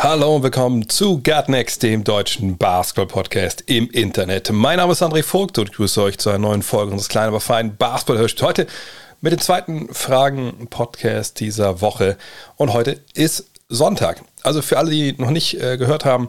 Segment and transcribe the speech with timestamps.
[0.00, 4.48] Hallo und willkommen zu Gutnext, dem deutschen Basketball-Podcast im Internet.
[4.52, 7.30] Mein Name ist André Vogt und ich grüße euch zu einer neuen Folge unseres kleinen,
[7.30, 8.46] aber feinen Basketball-Hörspiels.
[8.46, 8.66] Heute
[9.20, 12.16] mit dem zweiten Fragen-Podcast dieser Woche.
[12.54, 14.22] Und heute ist Sonntag.
[14.44, 16.28] Also für alle, die noch nicht äh, gehört haben,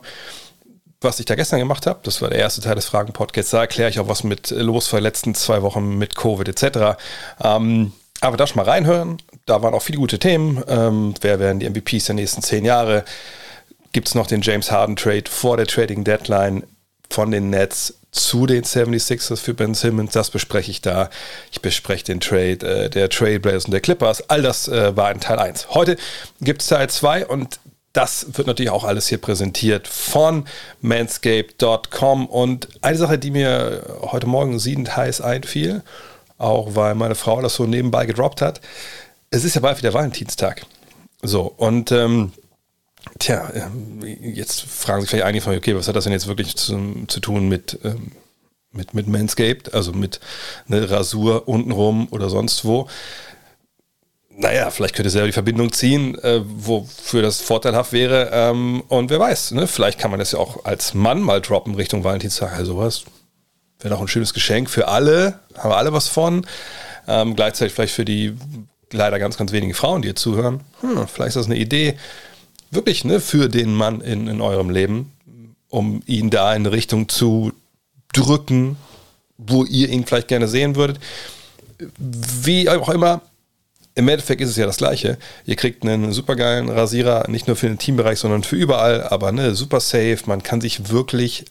[0.99, 3.51] was ich da gestern gemacht habe, das war der erste Teil des Fragen-Podcasts.
[3.51, 6.97] Da erkläre ich auch, was mit los war letzten zwei Wochen mit Covid etc.
[7.39, 9.21] Ähm, aber da schon mal reinhören.
[9.45, 10.63] Da waren auch viele gute Themen.
[10.67, 13.05] Ähm, wer werden die MVPs der nächsten zehn Jahre?
[13.91, 16.63] Gibt es noch den James Harden Trade vor der Trading Deadline
[17.09, 20.11] von den Nets zu den 76ers für Ben Simmons?
[20.11, 21.09] Das bespreche ich da.
[21.51, 24.29] Ich bespreche den Trade äh, der Trailblazers und der Clippers.
[24.29, 25.69] All das äh, war in Teil 1.
[25.71, 25.97] Heute
[26.39, 27.59] gibt es Teil 2 und
[27.93, 30.45] das wird natürlich auch alles hier präsentiert von
[30.81, 32.27] manscape.com.
[32.27, 35.81] Und eine Sache, die mir heute Morgen siedend heiß einfiel,
[36.37, 38.61] auch weil meine Frau das so nebenbei gedroppt hat.
[39.31, 40.65] Es ist ja bald wieder Valentinstag.
[41.21, 42.31] So, und ähm,
[43.17, 46.27] tja, ähm, jetzt fragen sich vielleicht einige von euch, okay, was hat das denn jetzt
[46.27, 48.11] wirklich zu, zu tun mit, ähm,
[48.71, 50.19] mit, mit Manscaped, also mit
[50.67, 52.87] einer Rasur untenrum oder sonst wo?
[54.29, 58.29] Naja, vielleicht könnt ihr selber die Verbindung ziehen, äh, wofür das vorteilhaft wäre.
[58.31, 59.67] Ähm, und wer weiß, ne?
[59.67, 62.53] vielleicht kann man das ja auch als Mann mal droppen Richtung Valentinstag.
[62.53, 63.03] Also was,
[63.79, 66.45] Wäre doch ein schönes Geschenk für alle, haben alle was von.
[67.07, 68.35] Ähm, gleichzeitig vielleicht für die
[68.91, 70.61] leider ganz, ganz wenigen Frauen, die hier zuhören.
[70.81, 71.97] Hm, vielleicht ist das eine Idee,
[72.71, 75.11] wirklich ne, für den Mann in, in eurem Leben,
[75.69, 77.53] um ihn da in eine Richtung zu
[78.13, 78.77] drücken,
[79.37, 80.99] wo ihr ihn vielleicht gerne sehen würdet.
[81.97, 83.21] Wie auch immer,
[83.95, 85.17] im Endeffekt ist es ja das Gleiche.
[85.45, 89.55] Ihr kriegt einen supergeilen Rasierer, nicht nur für den Teambereich, sondern für überall, aber ne,
[89.55, 90.19] super safe.
[90.25, 91.45] Man kann sich wirklich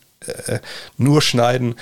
[0.47, 0.59] äh,
[0.97, 1.75] nur schneiden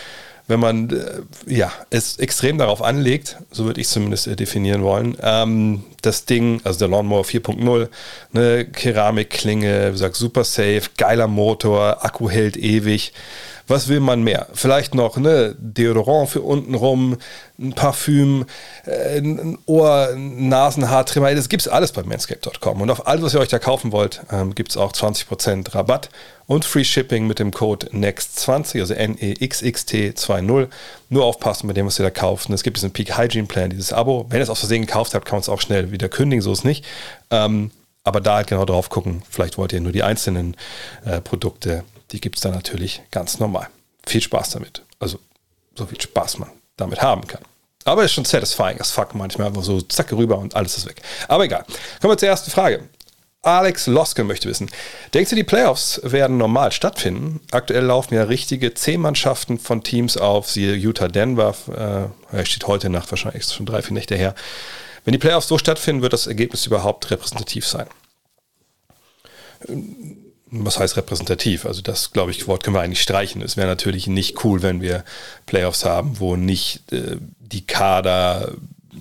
[0.49, 5.17] wenn man äh, ja, es extrem darauf anlegt, so würde ich zumindest äh, definieren wollen,
[5.23, 7.89] ähm, das Ding, also der Lawnmower 4.0,
[8.33, 13.13] eine Keramikklinge, wie gesagt, super safe, geiler Motor, Akku hält ewig.
[13.69, 14.47] Was will man mehr?
[14.53, 17.17] Vielleicht noch ne Deodorant für unten rum,
[17.59, 18.47] ein Parfüm,
[18.87, 21.35] äh, ein Ohr, Nasenhaartrimmer.
[21.35, 22.81] Das gibt es alles bei manscape.com.
[22.81, 26.11] Und auf alles, was ihr euch da kaufen wollt, ähm, gibt es auch 20% Rabatt
[26.47, 30.69] und Free Shipping mit dem Code NEXT20, also N-E-X-X-T-2-0.
[31.09, 32.49] Nur aufpassen mit dem, was ihr da kauft.
[32.49, 34.27] Und es gibt diesen Peak Hygiene Plan, dieses Abo.
[34.29, 36.53] Wenn ihr es aus Versehen gekauft habt, kann man es auch schnell wieder kündigen, so
[36.53, 36.85] ist es nicht.
[37.31, 37.73] Ähm,
[38.05, 39.23] aber da halt genau drauf gucken.
[39.29, 40.57] Vielleicht wollt ihr nur die einzelnen
[41.05, 41.83] äh, Produkte.
[42.13, 43.69] Die gibt es dann natürlich ganz normal.
[44.07, 44.83] Viel Spaß damit.
[44.99, 45.19] Also
[45.75, 47.43] so viel Spaß man damit haben kann.
[47.85, 51.03] Aber ist schon satisfying as fuck manchmal, einfach so zack rüber und alles ist weg.
[51.29, 51.65] Aber egal.
[52.01, 52.89] Kommen wir zur ersten Frage.
[53.43, 54.69] Alex Loske möchte wissen,
[55.15, 57.41] denkst du, die Playoffs werden normal stattfinden?
[57.53, 61.55] Aktuell laufen ja richtige Zehn-Mannschaften von Teams auf, siehe Utah, Denver,
[62.33, 64.35] äh, steht heute Nacht wahrscheinlich, schon drei, vier Nächte her.
[65.05, 67.87] Wenn die Playoffs so stattfinden, wird das Ergebnis überhaupt repräsentativ sein?
[70.51, 71.67] Was heißt repräsentativ?
[71.67, 73.43] Also das, glaube ich, Wort können wir eigentlich streichen.
[73.43, 75.05] Es wäre natürlich nicht cool, wenn wir
[75.45, 78.53] Playoffs haben, wo nicht äh, die Kader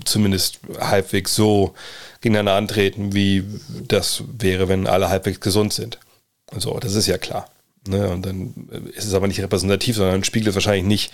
[0.03, 1.73] zumindest halbwegs so
[2.21, 3.43] gegeneinander antreten, wie
[3.87, 5.99] das wäre, wenn alle halbwegs gesund sind.
[6.57, 7.49] So, das ist ja klar.
[7.87, 8.09] Ne?
[8.09, 11.11] Und dann ist es aber nicht repräsentativ, sondern spiegelt es wahrscheinlich nicht,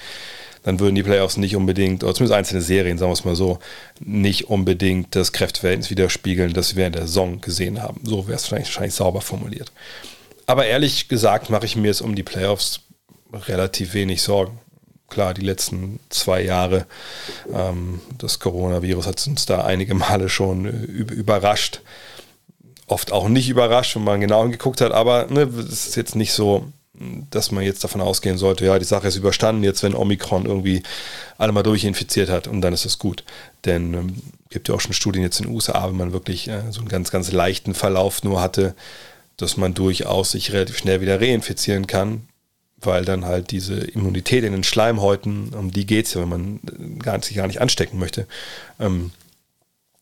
[0.64, 3.60] dann würden die Playoffs nicht unbedingt, oder zumindest einzelne Serien, sagen wir es mal so,
[4.00, 8.02] nicht unbedingt das Kräfteverhältnis widerspiegeln, das wir während der Saison gesehen haben.
[8.04, 9.72] So wäre es wahrscheinlich, wahrscheinlich sauber formuliert.
[10.46, 12.82] Aber ehrlich gesagt mache ich mir jetzt um die Playoffs
[13.34, 14.60] relativ wenig Sorgen.
[15.10, 16.86] Klar, die letzten zwei Jahre,
[17.54, 21.82] ähm, das Coronavirus hat uns da einige Male schon überrascht.
[22.88, 26.34] Oft auch nicht überrascht, wenn man genau hingeguckt hat, aber ne, es ist jetzt nicht
[26.34, 26.66] so,
[27.30, 30.84] dass man jetzt davon ausgehen sollte, ja, die Sache ist überstanden, jetzt wenn Omikron irgendwie
[31.38, 33.24] alle mal durchinfiziert hat und dann ist es gut.
[33.66, 34.16] Denn ähm,
[34.50, 36.90] gibt ja auch schon Studien jetzt in den USA, wenn man wirklich äh, so einen
[36.90, 38.76] ganz, ganz leichten Verlauf nur hatte,
[39.42, 42.28] dass man durchaus sich relativ schnell wieder reinfizieren kann,
[42.78, 46.60] weil dann halt diese Immunität in den Schleimhäuten, um die geht es ja, wenn man
[47.00, 48.28] gar nicht, sich gar nicht anstecken möchte,
[48.80, 49.12] ähm,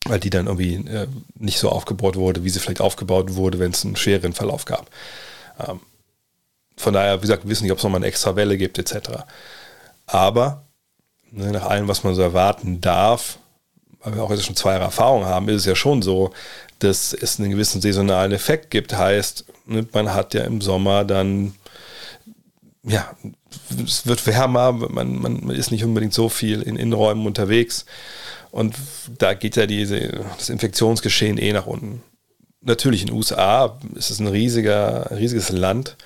[0.06, 3.71] weil die dann irgendwie äh, nicht so aufgebaut wurde, wie sie vielleicht aufgebaut wurde, wenn
[3.71, 4.89] es einen schweren Verlauf gab.
[5.59, 5.80] Ähm,
[6.77, 9.24] von daher, wie gesagt, wissen nicht, ob es nochmal eine extra Welle gibt, etc.
[10.06, 10.63] Aber
[11.31, 13.39] ne, nach allem, was man so erwarten darf,
[14.01, 16.31] weil wir auch jetzt schon zwei Jahre Erfahrung haben, ist es ja schon so,
[16.79, 18.97] dass es einen gewissen saisonalen Effekt gibt.
[18.97, 21.53] Heißt, ne, man hat ja im Sommer dann
[22.83, 23.13] ja,
[23.83, 27.85] es wird wärmer, man, man ist nicht unbedingt so viel in Innenräumen unterwegs.
[28.51, 28.75] Und
[29.17, 32.01] da geht ja diese, das Infektionsgeschehen eh nach unten.
[32.61, 35.97] Natürlich in den USA ist es ein riesiger, riesiges Land.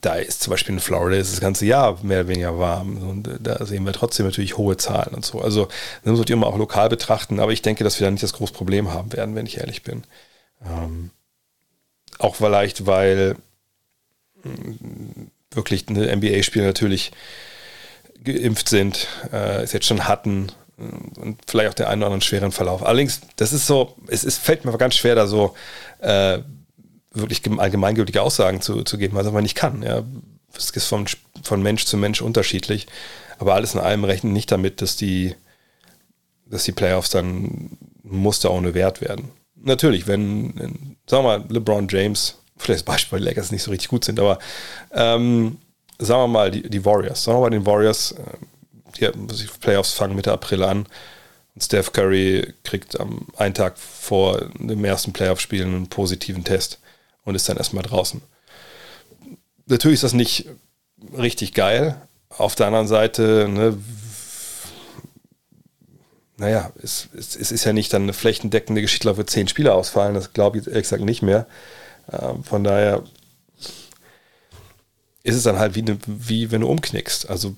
[0.00, 2.98] Da ist zum Beispiel in Florida ist das ganze Jahr mehr oder weniger warm.
[2.98, 5.40] Und da sehen wir trotzdem natürlich hohe Zahlen und so.
[5.40, 5.68] Also
[6.04, 7.40] das muss man immer auch lokal betrachten.
[7.40, 9.82] Aber ich denke, dass wir da nicht das große Problem haben werden, wenn ich ehrlich
[9.82, 10.04] bin.
[10.64, 11.10] Ähm,
[12.18, 13.36] auch vielleicht, weil
[15.50, 17.12] wirklich eine NBA-Spieler natürlich
[18.22, 22.22] geimpft sind, äh, es jetzt schon hatten äh, und vielleicht auch der einen oder anderen
[22.22, 22.84] schweren Verlauf.
[22.84, 25.54] Allerdings, das ist so, es ist, fällt mir ganz schwer, da so
[26.00, 26.40] äh,
[27.16, 29.82] wirklich allgemeingültige Aussagen zu, zu geben, es einfach nicht kann.
[29.82, 30.02] Ja.
[30.56, 31.06] Es ist von,
[31.42, 32.86] von Mensch zu Mensch unterschiedlich,
[33.38, 35.34] aber alles in allem rechnen nicht damit, dass die,
[36.46, 39.30] dass die Playoffs dann Muster ohne Wert werden.
[39.56, 43.70] Natürlich, wenn, sagen wir mal, LeBron James vielleicht das Beispiel, weil die Lakers nicht so
[43.70, 44.38] richtig gut sind, aber
[44.92, 45.58] ähm,
[45.98, 48.22] sagen wir mal, die, die Warriors, sagen wir mal den Warriors, äh,
[48.98, 50.86] die, die Playoffs fangen Mitte April an
[51.54, 56.78] und Steph Curry kriegt am einen Tag vor dem ersten Playoff-Spiel einen positiven Test
[57.26, 58.22] und ist dann erstmal draußen.
[59.66, 60.48] Natürlich ist das nicht
[61.18, 62.00] richtig geil.
[62.30, 63.76] Auf der anderen Seite, ne,
[66.38, 70.14] naja, es, es, es, ist ja nicht dann eine flächendeckende Geschichte, wo zehn Spieler ausfallen.
[70.14, 71.46] Das glaube ich gesagt nicht mehr.
[72.12, 73.02] Ähm, von daher
[75.22, 77.28] ist es dann halt wie, ne, wie wenn du umknickst.
[77.28, 77.56] Also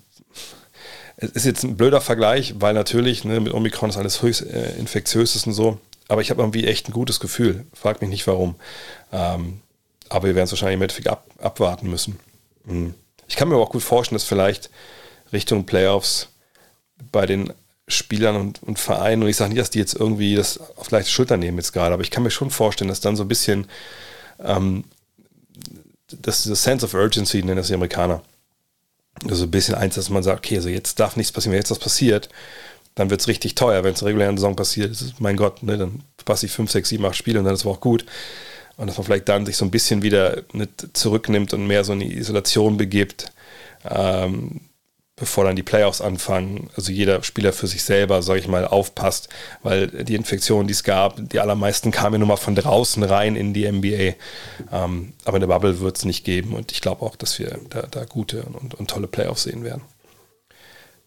[1.17, 4.76] es ist jetzt ein blöder Vergleich, weil natürlich ne, mit Omikron ist alles höchst äh,
[4.76, 5.79] infektiös ist und so.
[6.09, 7.67] Aber ich habe irgendwie echt ein gutes Gefühl.
[7.75, 8.57] Frag mich nicht warum.
[9.13, 9.61] Ähm,
[10.09, 12.19] aber wir werden es wahrscheinlich im Endeffekt ab, abwarten müssen.
[12.65, 12.95] Mhm.
[13.29, 14.71] Ich kann mir aber auch gut vorstellen, dass vielleicht
[15.33, 16.29] Richtung Playoffs
[17.13, 17.53] bei den
[17.87, 21.11] Spielern und, und Vereinen, und ich sage nicht, dass die jetzt irgendwie das auf leichte
[21.11, 23.67] Schulter nehmen jetzt gerade, aber ich kann mir schon vorstellen, dass dann so ein bisschen
[24.43, 24.85] ähm,
[26.09, 28.23] das, das Sense of Urgency nennen das die Amerikaner.
[29.29, 31.71] Also ein bisschen eins, dass man sagt, okay, also jetzt darf nichts passieren, wenn jetzt
[31.71, 32.29] was passiert,
[32.99, 33.85] dann wird es richtig teuer.
[33.85, 36.71] Wenn es in der regulären Saison passiert, ist, mein Gott, ne, dann passe ich 5,
[36.71, 38.05] 6, 7, 8 Spiele und dann ist es auch gut.
[38.77, 40.43] Und dass man vielleicht dann sich so ein bisschen wieder
[40.93, 43.33] zurücknimmt und mehr so in die Isolation begibt.
[43.89, 44.61] Ähm,
[45.19, 49.29] bevor dann die Playoffs anfangen, also jeder Spieler für sich selber, sage ich mal, aufpasst,
[49.62, 53.37] weil die Infektionen, die es gab, die allermeisten kamen ja nur mal von draußen rein
[53.37, 54.15] in die NBA.
[54.73, 57.83] Ähm, aber eine Bubble wird es nicht geben und ich glaube auch, dass wir da,
[57.83, 59.83] da gute und, und, tolle Playoffs sehen werden.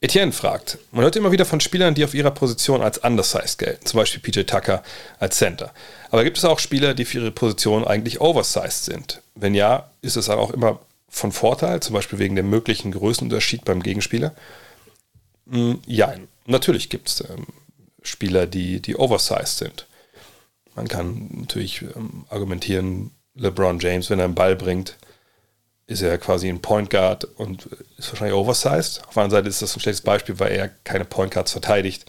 [0.04, 3.86] Etienne fragt, man hört immer wieder von Spielern, die auf ihrer Position als undersized gelten,
[3.86, 4.82] zum Beispiel PJ Tucker
[5.20, 5.72] als Center.
[6.10, 9.22] Aber gibt es auch Spieler, die für ihre Position eigentlich oversized sind?
[9.36, 13.84] Wenn ja, ist es auch immer von Vorteil, zum Beispiel wegen dem möglichen Größenunterschied beim
[13.84, 14.34] Gegenspieler?
[15.46, 16.16] Mm, ja,
[16.48, 17.46] natürlich gibt es ähm,
[18.02, 19.86] Spieler, die, die oversized sind.
[20.74, 24.98] Man kann natürlich ähm, argumentieren, LeBron James, wenn er einen Ball bringt,
[25.92, 27.66] ist er quasi ein Point Guard und
[27.98, 29.04] ist wahrscheinlich oversized.
[29.08, 32.06] Auf der anderen Seite ist das ein schlechtes Beispiel, weil er keine Point Guards verteidigt.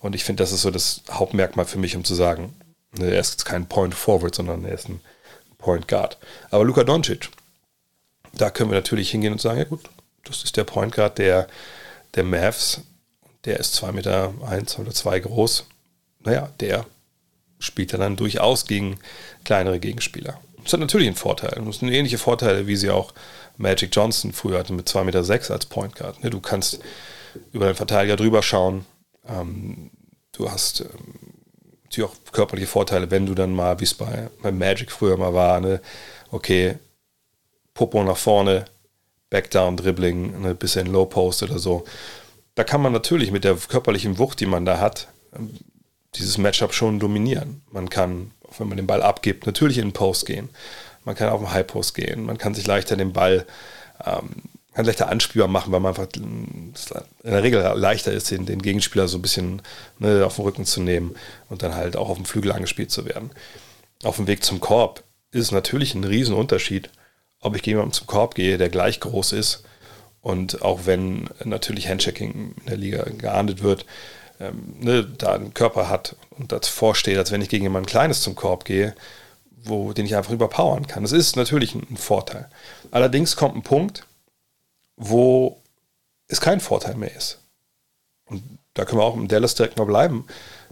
[0.00, 2.54] Und ich finde, das ist so das Hauptmerkmal für mich, um zu sagen,
[2.92, 5.00] ne, er ist kein Point Forward, sondern er ist ein
[5.58, 6.18] Point Guard.
[6.50, 7.30] Aber Luka Doncic,
[8.34, 9.88] da können wir natürlich hingehen und sagen, ja gut,
[10.24, 11.48] das ist der Point Guard der,
[12.14, 12.82] der Mavs.
[13.44, 15.64] Der ist 2 Meter eins oder 2 groß.
[16.20, 16.86] Naja, der
[17.58, 18.98] spielt dann durchaus gegen
[19.44, 20.40] kleinere Gegenspieler.
[20.64, 21.62] Das hat natürlich einen Vorteil.
[21.64, 23.12] Das sind ähnliche Vorteile, wie sie auch
[23.56, 26.24] Magic Johnson früher hatte mit 2,6 Meter als Point Guard.
[26.24, 26.80] Ne, du kannst
[27.52, 28.86] über den Verteidiger drüber schauen.
[29.28, 29.90] Ähm,
[30.32, 30.88] du hast ähm,
[31.84, 35.34] natürlich auch körperliche Vorteile, wenn du dann mal, wie es bei, bei Magic früher mal
[35.34, 35.80] war, ne,
[36.30, 36.78] okay,
[37.74, 38.64] Popo nach vorne,
[39.30, 41.84] Backdown, Dribbling, ein ne, bisschen Low Post oder so.
[42.54, 45.50] Da kann man natürlich mit der körperlichen Wucht, die man da hat, ähm,
[46.14, 47.62] dieses Matchup schon dominieren.
[47.70, 50.48] Man kann, wenn man den Ball abgibt, natürlich in den Post gehen.
[51.04, 52.24] Man kann auf den High Post gehen.
[52.24, 53.46] Man kann sich leichter den Ball,
[54.04, 54.30] ähm,
[54.74, 56.74] kann leichter anspielbar machen, weil man einfach in
[57.22, 59.62] der Regel leichter ist, den, den Gegenspieler so ein bisschen
[59.98, 61.14] ne, auf den Rücken zu nehmen
[61.48, 63.30] und dann halt auch auf dem Flügel angespielt zu werden.
[64.02, 66.90] Auf dem Weg zum Korb ist natürlich ein Riesenunterschied,
[67.40, 69.64] ob ich gegen jemanden zum Korb gehe, der gleich groß ist.
[70.20, 73.84] Und auch wenn natürlich Handchecking in der Liga geahndet wird,
[74.40, 78.22] ähm, ne, da einen Körper hat und davor steht, als wenn ich gegen jemanden Kleines
[78.22, 78.94] zum Korb gehe,
[79.64, 81.02] wo, den ich einfach überpowern kann.
[81.02, 82.48] Das ist natürlich ein, ein Vorteil.
[82.90, 84.06] Allerdings kommt ein Punkt,
[84.96, 85.60] wo
[86.28, 87.38] es kein Vorteil mehr ist.
[88.26, 88.42] Und
[88.74, 90.26] da können wir auch im Dallas direkt mal bleiben,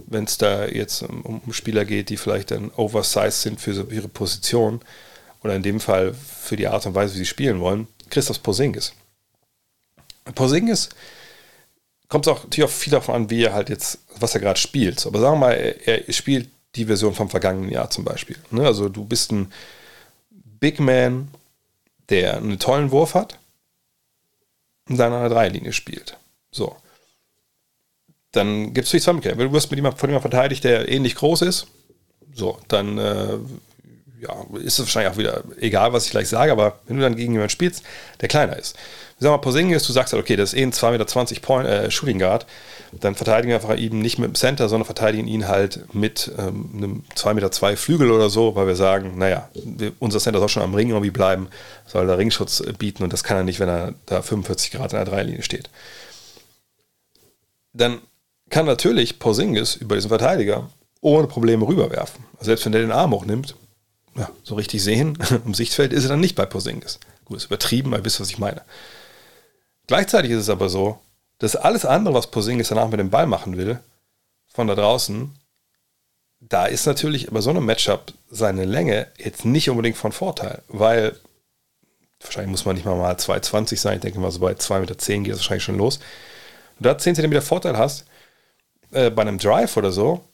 [0.06, 4.08] wenn es da jetzt um, um, Spieler geht, die vielleicht dann oversized sind für ihre
[4.08, 4.80] Position
[5.42, 8.94] oder in dem Fall für die Art und Weise, wie sie spielen wollen, Christoph Porzingis.
[10.34, 10.88] Porzingis
[12.12, 14.60] kommt es auch natürlich auch viel davon an, wie er halt jetzt, was er gerade
[14.60, 15.06] spielt.
[15.06, 18.36] Aber sagen wir mal, er, er, spielt die Version vom vergangenen Jahr zum Beispiel.
[18.50, 18.66] Ne?
[18.66, 19.50] Also du bist ein
[20.30, 21.28] Big Man,
[22.10, 23.38] der einen tollen Wurf hat,
[24.88, 26.18] dann an der Dreilinie spielt.
[26.50, 26.76] So.
[28.32, 29.48] Dann gibt es natürlich zwei Möglichkeiten.
[29.48, 31.66] Du wirst mit jemandem, von jemandem verteidigt, der ähnlich groß ist.
[32.34, 33.38] So, dann äh,
[34.22, 37.16] ja, ist es wahrscheinlich auch wieder egal, was ich gleich sage, aber wenn du dann
[37.16, 37.82] gegen jemanden spielst,
[38.20, 38.76] der kleiner ist.
[39.18, 40.90] Wir sagen mal, Porzingis, du sagst halt, okay, das ist eh ein 2,20
[41.30, 42.46] Meter Point, äh, Shooting Guard,
[42.92, 46.70] dann verteidigen wir einfach ihn nicht mit dem Center, sondern verteidigen ihn halt mit ähm,
[46.74, 50.62] einem 2,2 Meter Flügel oder so, weil wir sagen, naja, wir, unser Center soll schon
[50.62, 51.48] am Ring irgendwie bleiben,
[51.86, 54.98] soll da Ringschutz bieten und das kann er nicht, wenn er da 45 Grad in
[54.98, 55.68] der Dreilinie steht.
[57.72, 57.98] Dann
[58.50, 60.68] kann natürlich Porzingis über diesen Verteidiger
[61.00, 62.24] ohne Probleme rüberwerfen.
[62.40, 63.56] Selbst wenn der den Arm hochnimmt,
[64.16, 66.98] ja, so richtig sehen, im Sichtfeld ist er dann nicht bei Porzingis.
[67.24, 68.62] Gut, ist übertrieben, aber wisst, was ich meine.
[69.86, 70.98] Gleichzeitig ist es aber so,
[71.38, 73.80] dass alles andere, was Porzingis danach mit dem Ball machen will,
[74.48, 75.34] von da draußen,
[76.40, 81.16] da ist natürlich bei so einem Matchup seine Länge jetzt nicht unbedingt von Vorteil, weil
[82.20, 84.94] wahrscheinlich muss man nicht mal mal 2,20 sein, ich denke mal so bei 2,10 Meter
[84.94, 85.98] geht das wahrscheinlich schon los.
[86.78, 88.04] Und da 10 cm Vorteil hast,
[88.92, 90.24] äh, bei einem Drive oder so,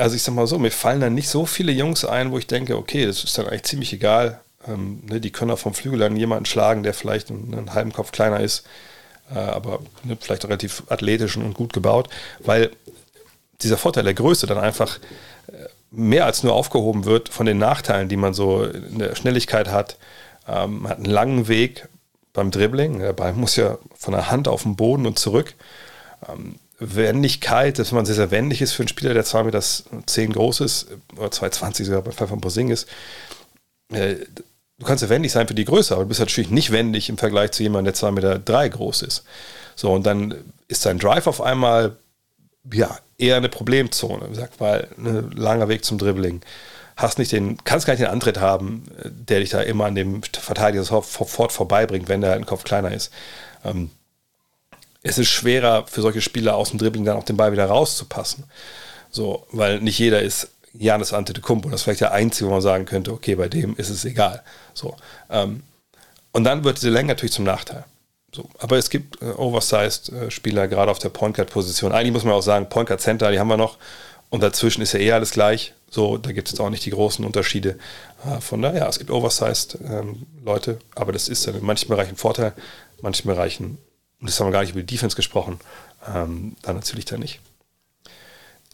[0.00, 2.46] also ich sag mal so, mir fallen dann nicht so viele Jungs ein, wo ich
[2.46, 4.40] denke, okay, das ist dann eigentlich ziemlich egal.
[4.66, 7.92] Ähm, ne, die können auch vom Flügel dann jemanden schlagen, der vielleicht einen, einen halben
[7.92, 8.66] Kopf kleiner ist,
[9.34, 12.08] äh, aber ne, vielleicht relativ athletisch und gut gebaut,
[12.40, 12.70] weil
[13.62, 14.98] dieser Vorteil der Größe dann einfach
[15.48, 19.68] äh, mehr als nur aufgehoben wird von den Nachteilen, die man so in der Schnelligkeit
[19.68, 19.96] hat.
[20.48, 21.88] Ähm, hat einen langen Weg
[22.32, 23.00] beim Dribbling.
[23.00, 25.54] Der Ball muss ja von der Hand auf den Boden und zurück.
[26.28, 30.32] Ähm, Wendigkeit, dass man sehr, sehr wendig ist für einen Spieler, der 2,10 Meter 10
[30.32, 32.88] groß ist, oder 2,20 sogar bei Pfeffer Bosing ist.
[33.92, 34.16] Äh,
[34.78, 37.18] du kannst ja wendig sein für die Größe, aber du bist natürlich nicht wendig im
[37.18, 39.24] Vergleich zu jemandem, der 2,3 Meter 3 groß ist.
[39.76, 40.34] So, und dann
[40.68, 41.96] ist dein Drive auf einmal
[42.72, 46.40] ja, eher eine Problemzone, gesagt, weil ein ne, langer Weg zum Dribbling.
[46.96, 50.22] Hast nicht den, kannst gar nicht den Antritt haben, der dich da immer an dem
[50.22, 53.10] Verteidiger sofort vorbeibringt, wenn der halt ein Kopf kleiner ist.
[53.64, 53.90] Ähm,
[55.02, 58.44] es ist schwerer für solche Spieler aus dem Dribbling dann auch den Ball wieder rauszupassen.
[59.10, 61.68] So, weil nicht jeder ist Janis Antetokounmpo.
[61.68, 64.42] Das ist vielleicht der einzige, wo man sagen könnte, okay, bei dem ist es egal.
[64.74, 64.96] So,
[65.30, 65.62] ähm,
[66.32, 67.84] und dann wird diese Länge natürlich zum Nachteil.
[68.32, 71.92] So, aber es gibt äh, oversized äh, gerade auf der Point Guard Position.
[71.92, 73.78] Eigentlich muss man auch sagen, Point Guard Center, die haben wir noch.
[74.28, 75.74] Und dazwischen ist ja eh alles gleich.
[75.90, 77.76] So, da gibt es auch nicht die großen Unterschiede.
[78.24, 81.88] Äh, von daher, ja, es gibt oversized ähm, Leute, aber das ist dann in manchen
[81.88, 82.52] Bereichen Vorteil,
[82.96, 83.78] in manchen Bereichen
[84.20, 85.58] und das haben wir gar nicht über die Defense gesprochen,
[86.06, 87.40] ähm, dann natürlich da nicht.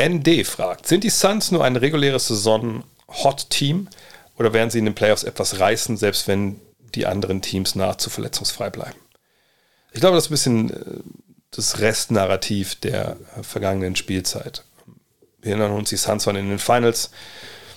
[0.02, 3.88] ND fragt, sind die Suns nur ein reguläres Saison-Hot-Team
[4.36, 6.60] oder werden sie in den Playoffs etwas reißen, selbst wenn
[6.94, 8.98] die anderen Teams nahezu verletzungsfrei bleiben?
[9.92, 11.00] Ich glaube, das ist ein bisschen äh,
[11.50, 14.64] das Restnarrativ der äh, vergangenen Spielzeit.
[15.40, 17.10] Wir erinnern uns, die Suns waren in den Finals.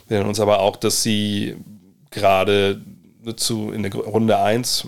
[0.07, 1.55] Wir erinnern uns aber auch, dass sie
[2.09, 2.81] gerade
[3.35, 4.87] zu in der Runde 1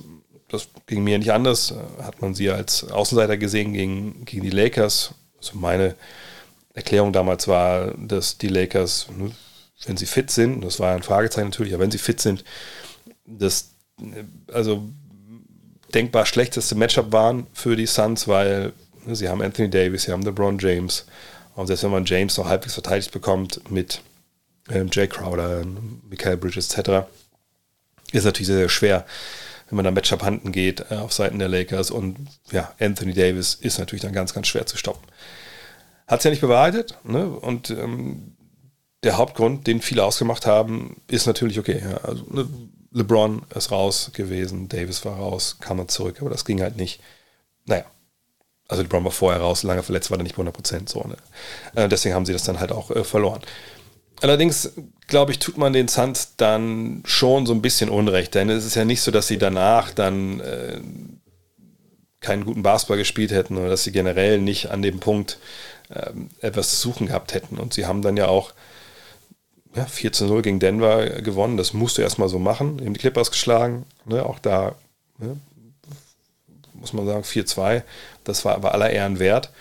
[0.51, 1.74] das ging mir nicht anders.
[2.01, 5.13] Hat man sie als Außenseiter gesehen gegen, gegen die Lakers.
[5.38, 5.96] Also meine
[6.74, 9.31] Erklärung damals war, dass die Lakers, ne,
[9.86, 12.43] wenn sie fit sind, das war ein Fragezeichen natürlich, aber wenn sie fit sind,
[13.25, 13.70] das
[14.51, 14.84] also
[15.93, 18.74] denkbar schlechteste Matchup waren für die Suns, weil
[19.05, 21.05] ne, sie haben Anthony Davis, sie haben LeBron James.
[21.55, 24.01] Und selbst wenn man James noch halbwegs verteidigt bekommt mit
[24.70, 25.63] ähm, Jay Crowder,
[26.10, 27.08] Michael Bridges etc.,
[28.12, 29.05] ist natürlich sehr, sehr schwer,
[29.71, 31.91] wenn man da Matchup handen geht äh, auf Seiten der Lakers.
[31.91, 32.17] Und
[32.51, 35.07] ja, Anthony Davis ist natürlich dann ganz, ganz schwer zu stoppen.
[36.07, 36.97] Hat es ja nicht bewahrheitet.
[37.03, 37.25] Ne?
[37.25, 38.35] Und ähm,
[39.03, 42.47] der Hauptgrund, den viele ausgemacht haben, ist natürlich, okay, ja, also, ne,
[42.91, 46.99] LeBron ist raus gewesen, Davis war raus, kam dann zurück, aber das ging halt nicht.
[47.65, 47.85] Naja,
[48.67, 51.01] also LeBron war vorher raus, lange verletzt war er nicht bei 100% so.
[51.03, 51.15] Ne?
[51.75, 53.41] Äh, deswegen haben sie das dann halt auch äh, verloren.
[54.21, 54.73] Allerdings,
[55.07, 58.75] glaube ich, tut man den Suns dann schon so ein bisschen Unrecht, denn es ist
[58.75, 60.79] ja nicht so, dass sie danach dann äh,
[62.19, 65.39] keinen guten Basketball gespielt hätten oder dass sie generell nicht an dem Punkt
[65.89, 67.57] äh, etwas zu suchen gehabt hätten.
[67.57, 68.53] Und sie haben dann ja auch
[69.75, 71.57] ja, 4 zu 0 gegen Denver gewonnen.
[71.57, 72.79] Das musst du erstmal so machen.
[72.79, 73.85] Eben die Clippers geschlagen.
[74.05, 74.23] Ne?
[74.25, 74.75] Auch da
[75.17, 75.37] ne?
[76.73, 77.81] muss man sagen 4-2.
[78.23, 79.51] Das war aber aller Ehren wert.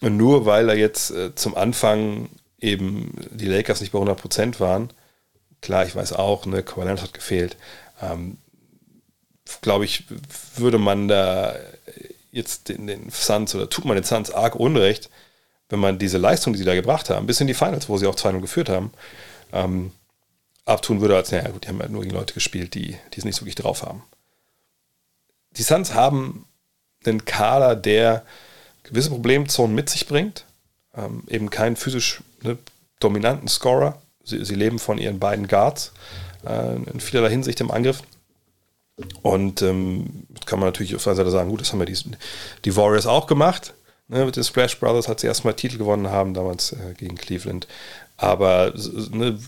[0.00, 2.28] Und nur weil er jetzt äh, zum Anfang
[2.64, 4.90] eben die Lakers nicht bei 100% waren,
[5.60, 7.56] klar, ich weiß auch, ne, Kawhi hat gefehlt,
[8.02, 8.38] ähm,
[9.60, 10.04] glaube ich,
[10.56, 11.54] würde man da
[12.32, 15.10] jetzt den, den Suns oder tut man den Suns arg Unrecht,
[15.68, 18.06] wenn man diese Leistung, die sie da gebracht haben, bis in die Finals, wo sie
[18.06, 18.92] auch 2-0 geführt haben,
[19.52, 19.92] ähm,
[20.64, 23.24] abtun würde, als, naja, gut, die haben halt nur gegen Leute gespielt, die, die es
[23.24, 24.02] nicht so wirklich drauf haben.
[25.52, 26.46] Die Suns haben
[27.06, 28.24] einen Kader, der
[28.82, 30.44] gewisse Problemzonen mit sich bringt,
[30.96, 32.58] ähm, eben keinen physisch ne,
[33.00, 34.00] dominanten Scorer.
[34.24, 35.92] Sie, sie, leben von ihren beiden Guards
[36.46, 38.02] äh, in vielerlei Hinsicht im Angriff.
[39.22, 41.98] Und ähm, kann man natürlich auf der Seite sagen, gut, das haben ja die,
[42.64, 43.74] die Warriors auch gemacht.
[44.08, 47.66] Ne, mit den Splash Brothers hat sie erstmal Titel gewonnen haben, damals äh, gegen Cleveland.
[48.16, 48.72] Aber
[49.10, 49.38] ne,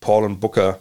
[0.00, 0.78] Paul und Booker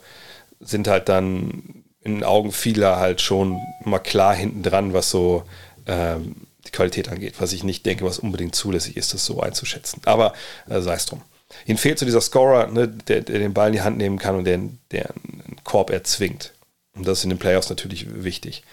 [0.60, 5.44] sind halt dann in den Augen vieler halt schon mal klar hinten dran, was so
[5.86, 6.36] ähm,
[6.74, 10.02] Qualität angeht, was ich nicht denke, was unbedingt zulässig ist, das so einzuschätzen.
[10.06, 10.34] Aber
[10.70, 11.22] äh, sei es drum.
[11.66, 14.36] Ihnen fehlt so dieser Scorer, ne, der, der, den Ball in die Hand nehmen kann
[14.36, 14.60] und der,
[14.92, 16.54] der einen Korb erzwingt.
[16.96, 18.64] Und das ist in den Playoffs natürlich wichtig.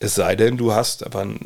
[0.00, 1.38] Es sei denn, du hast aber eine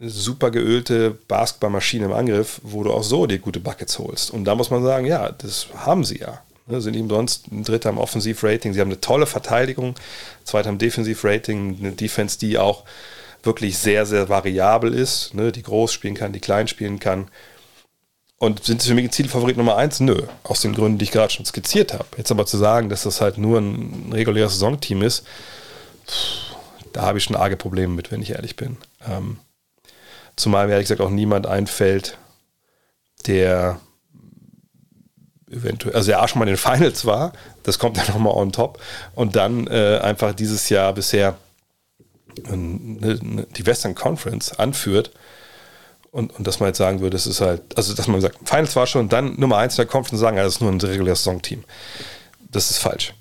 [0.00, 4.30] super geölte Basketballmaschine im Angriff, wo du auch so dir gute Buckets holst.
[4.30, 6.42] Und da muss man sagen, ja, das haben sie ja.
[6.66, 8.72] Ne, sind nicht umsonst ein Dritter im Offensivrating.
[8.72, 9.96] Sie haben eine tolle Verteidigung,
[10.44, 12.84] Zweiter im Defensivrating, eine Defense, die auch
[13.42, 17.28] wirklich sehr, sehr variabel ist, ne, die groß spielen kann, die klein spielen kann.
[18.38, 20.00] Und sind sie für mich Zielfavorit Nummer eins?
[20.00, 22.06] Nö, aus den Gründen, die ich gerade schon skizziert habe.
[22.16, 25.24] Jetzt aber zu sagen, dass das halt nur ein reguläres Saisonteam ist,
[26.92, 28.76] da habe ich schon arge Probleme mit, wenn ich ehrlich bin.
[29.08, 29.38] Ähm,
[30.36, 32.18] zumal mir ehrlich gesagt auch niemand einfällt,
[33.26, 33.80] der
[35.50, 37.32] eventuell, also der auch schon mal in den Finals war,
[37.62, 38.80] das kommt dann nochmal on top
[39.14, 41.36] und dann äh, einfach dieses Jahr bisher
[42.36, 45.12] die Western Conference anführt
[46.12, 48.76] und, und dass man jetzt sagen würde, das ist halt, also dass man sagt, Finals
[48.76, 51.64] war schon, dann Nummer eins in der Conference sagen, das ist nur ein reguläres Saisonteam.
[52.50, 53.14] Das ist falsch.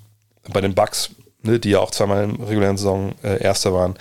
[0.49, 3.95] Bei den Bucks, ne, die ja auch zweimal im regulären Saison äh, Erster waren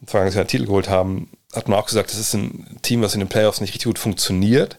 [0.00, 3.14] und vergangenes einen Titel geholt haben, hat man auch gesagt, das ist ein Team, was
[3.14, 4.78] in den Playoffs nicht richtig gut funktioniert.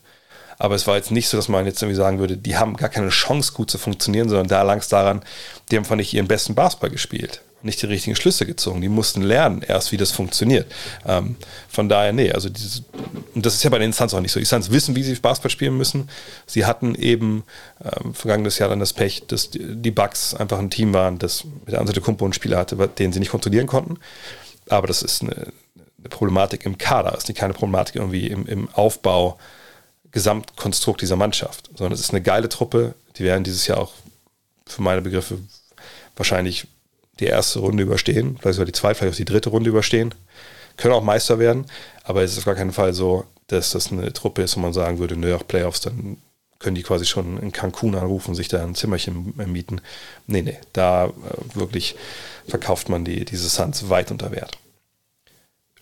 [0.58, 2.88] Aber es war jetzt nicht so, dass man jetzt irgendwie sagen würde, die haben gar
[2.88, 5.24] keine Chance, gut zu funktionieren, sondern da lang es daran,
[5.70, 8.82] die haben, fand ich, ihren besten Basketball gespielt nicht die richtigen Schlüsse gezogen.
[8.82, 10.72] Die mussten lernen erst, wie das funktioniert.
[11.06, 11.36] Ähm,
[11.70, 12.84] von daher, nee, also dieses,
[13.34, 14.40] und das ist ja bei den Suns auch nicht so.
[14.40, 16.10] Die Suns wissen, wie sie Basketball spielen müssen.
[16.46, 17.44] Sie hatten eben
[17.84, 21.74] ähm, vergangenes Jahr dann das Pech, dass die Bucks einfach ein Team waren, das mit
[21.74, 23.98] der Seite Kumpo einen Spieler hatte, den sie nicht kontrollieren konnten.
[24.70, 28.70] Aber das ist eine, eine Problematik im Kader, das ist keine Problematik irgendwie im, im
[28.74, 29.38] Aufbau,
[30.12, 32.96] Gesamtkonstrukt dieser Mannschaft, sondern es ist eine geile Truppe.
[33.18, 33.94] Die werden dieses Jahr auch
[34.66, 35.38] für meine Begriffe
[36.16, 36.68] wahrscheinlich
[37.22, 40.14] die erste Runde überstehen, vielleicht sogar die zweite, vielleicht auch die dritte Runde überstehen.
[40.78, 41.66] Können auch Meister werden,
[42.04, 44.74] aber es ist auf gar keinen Fall so, dass das eine Truppe ist, wo man
[44.74, 46.18] sagen würde, auch Playoffs, dann
[46.60, 49.82] können die quasi schon in Cancun anrufen, sich da ein Zimmerchen mieten.
[50.28, 51.10] Nee, nee, da äh,
[51.56, 51.96] wirklich
[52.48, 54.58] verkauft man die, diese Suns weit unter Wert.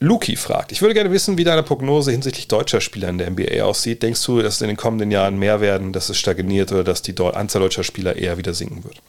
[0.02, 3.64] Luki fragt, ich würde gerne wissen, wie deine Prognose hinsichtlich deutscher Spieler in der NBA
[3.64, 4.02] aussieht.
[4.02, 7.02] Denkst du, dass es in den kommenden Jahren mehr werden, dass es stagniert oder dass
[7.02, 9.02] die Anzahl deutscher Spieler eher wieder sinken wird?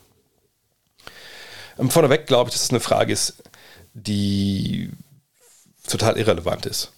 [1.81, 3.43] Ähm, vorneweg glaube ich, dass es eine Frage ist,
[3.95, 4.91] die
[5.89, 6.93] total irrelevant ist.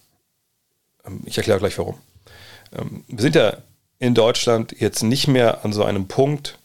[1.07, 1.99] Ähm, ich erkläre gleich warum.
[2.73, 3.59] Ähm, wir sind ja
[3.99, 6.59] in Deutschland jetzt nicht mehr an so einem Punkt,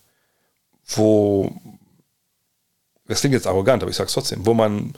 [0.88, 1.52] wo,
[3.08, 4.94] das klingt jetzt arrogant, aber ich sage es trotzdem, wo man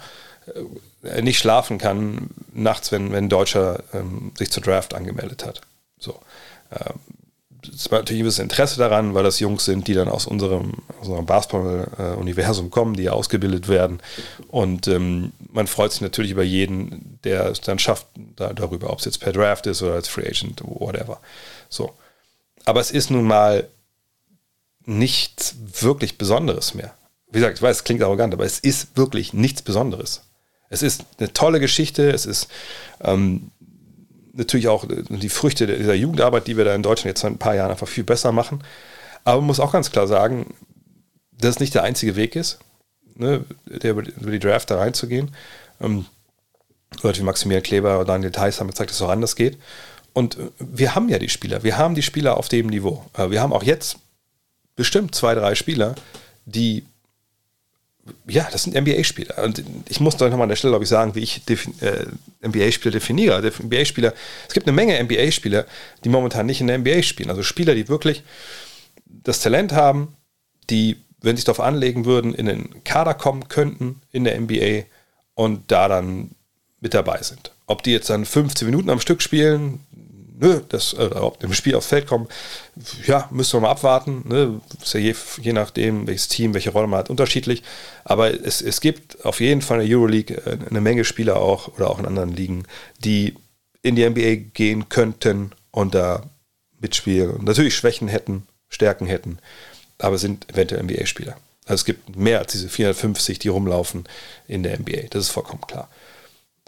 [1.04, 5.62] äh, nicht schlafen kann nachts, wenn, wenn ein Deutscher ähm, sich zur Draft angemeldet hat.
[6.00, 6.20] So.
[6.72, 7.00] Ähm,
[7.68, 10.74] es war natürlich ein bisschen Interesse daran, weil das Jungs sind, die dann aus unserem,
[11.00, 14.00] unserem Basketball-Universum kommen, die ausgebildet werden.
[14.48, 19.00] Und ähm, man freut sich natürlich über jeden, der es dann schafft, da, darüber, ob
[19.00, 21.20] es jetzt per Draft ist oder als Free Agent, whatever.
[21.70, 21.94] So.
[22.66, 23.68] Aber es ist nun mal
[24.86, 26.94] nichts wirklich Besonderes mehr.
[27.32, 30.24] Wie gesagt, ich weiß, es klingt arrogant, aber es ist wirklich nichts Besonderes.
[30.70, 32.48] Es ist eine tolle Geschichte, es ist
[33.02, 33.52] ähm,
[34.40, 37.56] natürlich auch die Früchte dieser Jugendarbeit, die wir da in Deutschland jetzt seit ein paar
[37.56, 38.64] Jahren einfach viel besser machen.
[39.24, 40.56] Aber man muss auch ganz klar sagen,
[41.32, 42.60] dass es nicht der einzige Weg ist,
[43.16, 45.32] ne, der über, die Draft da reinzugehen.
[45.82, 46.06] Ähm,
[47.02, 49.58] Leute wie Maximilian Kleber oder Daniel Theiss haben gezeigt, dass es auch anders geht.
[50.14, 53.06] Und äh, wir haben ja die Spieler, wir haben die Spieler auf dem Niveau.
[53.18, 53.98] Äh, wir haben auch jetzt
[54.76, 55.96] bestimmt zwei, drei Spieler,
[56.46, 56.86] die
[58.28, 59.44] ja, das sind NBA-Spieler.
[59.44, 62.06] Und ich muss doch nochmal an der Stelle, glaube ich, sagen, wie ich äh,
[62.46, 63.42] NBA-Spieler definiere.
[63.42, 64.14] NBA-Spieler,
[64.48, 65.66] es gibt eine Menge NBA-Spieler,
[66.04, 67.30] die momentan nicht in der NBA spielen.
[67.30, 68.24] Also Spieler, die wirklich
[69.06, 70.16] das Talent haben,
[70.70, 74.86] die, wenn sie sich darauf anlegen würden, in den Kader kommen könnten in der NBA
[75.36, 76.32] und da dann
[76.80, 77.52] mit dabei sind.
[77.66, 79.82] Ob die jetzt dann 15 Minuten am Stück spielen,
[80.40, 82.28] nö, das, äh, ob im Spiel aufs Feld kommen,
[83.06, 84.24] ja, müssen wir mal abwarten.
[84.28, 84.62] Ne?
[84.82, 87.64] Ist ja je, je nachdem, welches Team, welche Rolle man hat, unterschiedlich.
[88.06, 91.68] Aber es, es gibt auf jeden Fall in der Euroleague äh, eine Menge Spieler auch
[91.76, 92.64] oder auch in anderen Ligen,
[93.00, 93.36] die
[93.82, 96.24] in die NBA gehen könnten und da
[96.82, 99.40] mitspielen natürlich Schwächen hätten, Stärken hätten,
[99.98, 101.36] aber sind eventuell NBA-Spieler.
[101.66, 104.08] Also es gibt mehr als diese 450, die rumlaufen
[104.48, 105.08] in der NBA.
[105.12, 105.90] Das ist vollkommen klar.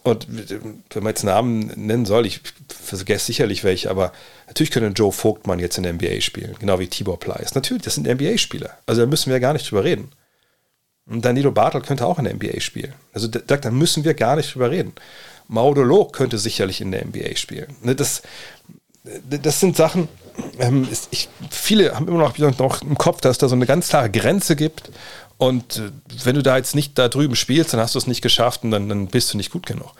[0.03, 4.11] Und wenn man jetzt Namen nennen soll, ich vergesse sicherlich welche, aber
[4.47, 7.53] natürlich könnte Joe Vogtmann jetzt in der NBA spielen, genau wie Tibor Pleiss.
[7.53, 8.77] Natürlich, das sind NBA-Spieler.
[8.87, 10.11] Also da müssen wir gar nicht drüber reden.
[11.05, 12.93] Danilo Bartel könnte auch in der NBA spielen.
[13.13, 14.93] Also da, da müssen wir gar nicht drüber reden.
[15.47, 17.75] Maudolo könnte sicherlich in der NBA spielen.
[17.81, 18.23] Ne, das,
[19.29, 20.07] das sind Sachen,
[20.59, 24.09] ähm, ich, viele haben immer noch, noch im Kopf, dass da so eine ganz klare
[24.09, 24.91] Grenze gibt.
[25.41, 25.91] Und äh,
[26.23, 28.69] wenn du da jetzt nicht da drüben spielst, dann hast du es nicht geschafft und
[28.69, 29.91] dann, dann bist du nicht gut genug.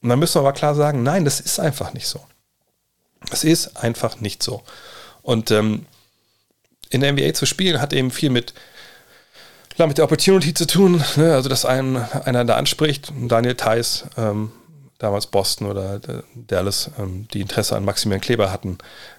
[0.00, 2.24] Und dann müssen wir aber klar sagen, nein, das ist einfach nicht so.
[3.30, 4.62] Es ist einfach nicht so.
[5.20, 5.84] Und ähm,
[6.88, 8.54] in der NBA zu spielen hat eben viel mit,
[9.68, 11.04] klar, mit der Opportunity zu tun.
[11.16, 11.34] Ne?
[11.34, 14.52] Also, dass einen, einer da anspricht, Daniel Theiss, ähm,
[14.98, 18.78] damals Boston oder äh, Dallas, ähm, die Interesse an Maximilian Kleber hatten.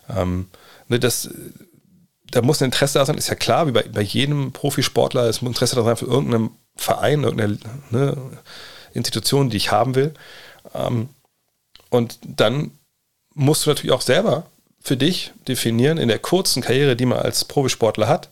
[0.09, 0.47] Ähm,
[0.87, 1.29] ne, das,
[2.33, 5.43] da muss ein Interesse da sein, ist ja klar, wie bei, bei jedem Profisportler, es
[5.43, 7.59] muss Interesse da sein für irgendeinen Verein, irgendeine
[7.91, 8.17] ne,
[8.93, 10.15] Institution, die ich haben will.
[10.73, 11.09] Ähm,
[11.91, 12.71] und dann
[13.35, 14.47] musst du natürlich auch selber
[14.79, 18.29] für dich definieren, in der kurzen Karriere, die man als Profisportler hat,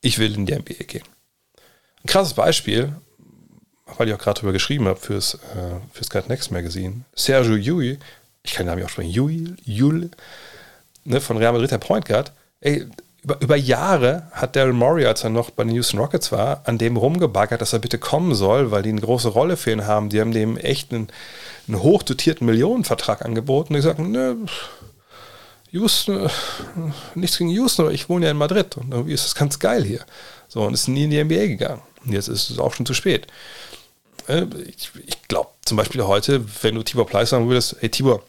[0.00, 1.04] ich will in die NBA gehen.
[2.02, 2.92] Ein krasses Beispiel,
[3.98, 7.02] weil ich auch gerade darüber geschrieben habe fürs, äh, fürs God Next Magazine.
[7.14, 8.00] Sergio Yui,
[8.42, 10.10] ich kann den Namen auch sprechen, Yui, Yul,
[11.04, 12.86] ne, von Real Madrid, der Point Guard, ey,
[13.22, 16.78] über, über Jahre hat Daryl Morey, als er noch bei den Houston Rockets war, an
[16.78, 20.08] dem rumgebaggert, dass er bitte kommen soll, weil die eine große Rolle für ihn haben.
[20.08, 21.08] Die haben dem echt einen,
[21.68, 23.74] einen hochdotierten Millionenvertrag angeboten.
[23.74, 24.36] Und die sagten, ne,
[25.70, 26.30] Houston,
[27.14, 29.84] nichts gegen Houston, aber ich wohne ja in Madrid und irgendwie ist das ganz geil
[29.84, 30.00] hier.
[30.48, 31.82] So, und ist nie in die NBA gegangen.
[32.04, 33.26] Und jetzt ist es auch schon zu spät.
[34.26, 38.22] Äh, ich, ich glaube zum Beispiel heute, wenn du Tibor Pleiss sagen würdest, hey Tibor,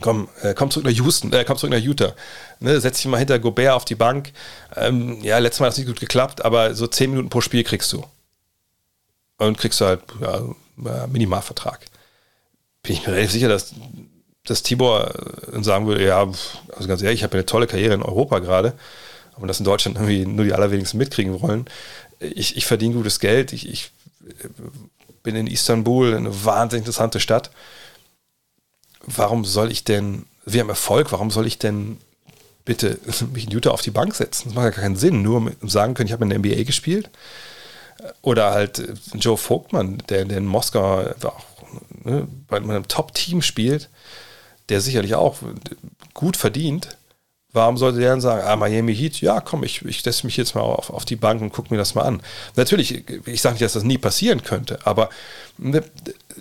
[0.00, 2.14] komm, äh, komm zurück nach Houston, äh, komm zurück nach Utah.
[2.60, 4.32] Ne, setz dich mal hinter Gobert auf die Bank.
[4.76, 7.64] Ähm, ja, letztes Mal hat es nicht gut geklappt, aber so 10 Minuten pro Spiel
[7.64, 8.04] kriegst du.
[9.38, 10.42] Und kriegst du halt ja,
[11.06, 11.80] Minimalvertrag.
[12.82, 13.74] Bin ich mir relativ sicher, dass,
[14.44, 15.12] dass Tibor
[15.52, 18.74] äh, sagen würde, ja, also ganz ehrlich, ich habe eine tolle Karriere in Europa gerade,
[19.34, 21.66] aber das in Deutschland irgendwie nur die allerwenigsten mitkriegen wollen.
[22.20, 23.90] Ich, ich verdiene gutes Geld, ich, ich
[24.28, 24.48] äh,
[25.22, 27.50] bin in Istanbul, eine wahnsinnig interessante Stadt
[29.06, 31.98] warum soll ich denn, wir haben Erfolg, warum soll ich denn
[32.64, 32.98] bitte
[33.32, 34.48] mich in Utah auf die Bank setzen?
[34.48, 37.10] Das macht ja keinen Sinn, nur um sagen können, ich habe in der NBA gespielt.
[38.20, 41.44] Oder halt äh, Joe Vogtmann, der, der in Moskau auch
[42.04, 43.88] ne, bei einem Top-Team spielt,
[44.68, 45.38] der sicherlich auch
[46.14, 46.96] gut verdient.
[47.54, 50.54] Warum sollte der dann sagen, ah, Miami Heat, ja, komm, ich, ich setze mich jetzt
[50.54, 52.22] mal auf, auf die Bank und gucke mir das mal an.
[52.56, 55.10] Natürlich, ich sage nicht, dass das nie passieren könnte, aber
[55.58, 55.84] ne,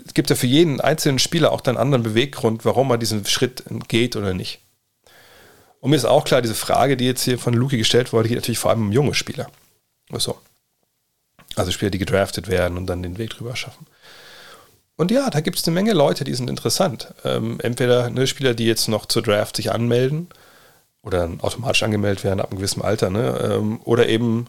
[0.05, 3.65] es gibt ja für jeden einzelnen Spieler auch einen anderen Beweggrund, warum er diesen Schritt
[3.89, 4.61] geht oder nicht.
[5.81, 8.37] Und mir ist auch klar, diese Frage, die jetzt hier von Luki gestellt wurde, geht
[8.37, 9.49] natürlich vor allem um junge Spieler.
[10.13, 10.37] So.
[11.55, 13.85] Also Spieler, die gedraftet werden und dann den Weg drüber schaffen.
[14.95, 17.13] Und ja, da gibt es eine Menge Leute, die sind interessant.
[17.25, 20.29] Ähm, entweder ne, Spieler, die jetzt noch zur Draft sich anmelden
[21.03, 23.51] oder automatisch angemeldet werden ab einem gewissen Alter, ne?
[23.53, 24.47] Ähm, oder eben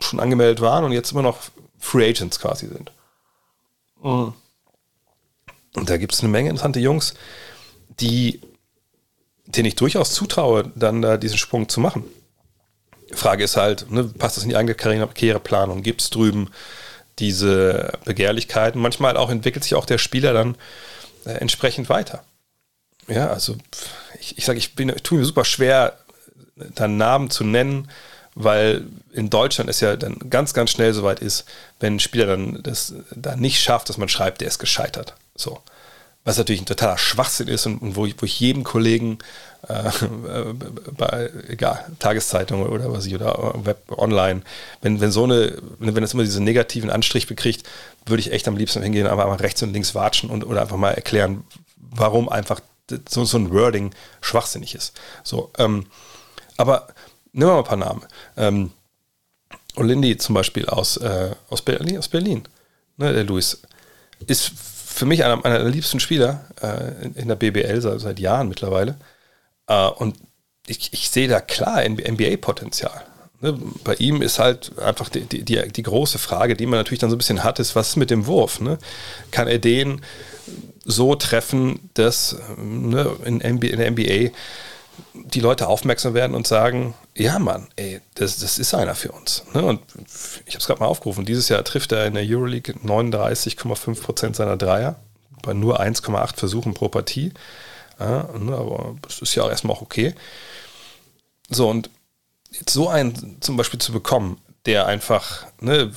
[0.00, 1.38] schon angemeldet waren und jetzt immer noch
[1.78, 2.92] Free Agents quasi sind.
[4.02, 4.34] Mhm.
[5.74, 7.14] Und da gibt es eine Menge interessante Jungs,
[8.00, 8.40] die,
[9.46, 12.04] denen ich durchaus zutraue, dann da diesen Sprung zu machen.
[13.12, 15.82] Frage ist halt, ne, passt das in die eigene Karriereplanung?
[15.82, 16.50] Gibt es drüben
[17.18, 18.80] diese Begehrlichkeiten?
[18.80, 20.56] Manchmal auch entwickelt sich auch der Spieler dann
[21.24, 22.24] äh, entsprechend weiter.
[23.08, 23.56] Ja, also
[24.20, 25.98] ich, ich sage, ich bin, ich tue mir super schwer,
[26.56, 27.88] dann Namen zu nennen,
[28.34, 31.44] weil in Deutschland es ja dann ganz, ganz schnell soweit ist,
[31.80, 35.14] wenn ein Spieler dann das da nicht schafft, dass man schreibt, der ist gescheitert.
[35.34, 35.60] So.
[36.24, 39.18] Was natürlich ein totaler Schwachsinn ist und, und wo, ich, wo ich jedem Kollegen
[39.68, 39.90] äh,
[40.96, 44.42] bei egal, Tageszeitung oder was ich oder Web online,
[44.80, 47.68] wenn, wenn so eine, wenn das immer diesen negativen Anstrich bekriegt,
[48.06, 50.76] würde ich echt am liebsten hingehen, aber einfach rechts und links watschen und oder einfach
[50.76, 51.44] mal erklären,
[51.76, 52.60] warum einfach
[53.08, 54.98] so, so ein Wording schwachsinnig ist.
[55.22, 55.86] So, ähm,
[56.56, 56.88] aber
[57.32, 58.02] nehmen wir mal ein paar Namen.
[58.36, 58.72] Ähm,
[59.76, 62.42] Olindi zum Beispiel aus, äh, aus Berlin, aus Berlin.
[62.96, 63.62] Ne, der Luis
[64.26, 68.48] ist für mich einer meiner liebsten Spieler äh, in, in, der BBL seit, seit Jahren
[68.48, 68.96] mittlerweile.
[69.66, 70.16] Äh, und
[70.66, 73.02] ich, ich sehe da klar NBA-Potenzial.
[73.40, 77.00] Ne, bei ihm ist halt einfach die, die, die, die, große Frage, die man natürlich
[77.00, 78.60] dann so ein bisschen hat, ist, was ist mit dem Wurf?
[78.60, 78.78] Ne?
[79.30, 80.02] Kann er den
[80.84, 84.36] so treffen, dass ne, in, NBA, in der NBA
[85.14, 89.44] die Leute aufmerksam werden und sagen, ja Mann, ey, das, das ist einer für uns.
[89.54, 89.62] Ne?
[89.62, 89.80] Und
[90.46, 94.56] ich habe es gerade mal aufgerufen, dieses Jahr trifft er in der Euroleague 39,5% seiner
[94.56, 94.96] Dreier,
[95.42, 97.32] bei nur 1,8 Versuchen pro Partie.
[97.98, 100.14] Ja, ne, aber das ist ja auch erstmal auch okay.
[101.50, 101.90] So, und
[102.50, 105.92] jetzt so einen zum Beispiel zu bekommen, der einfach ne,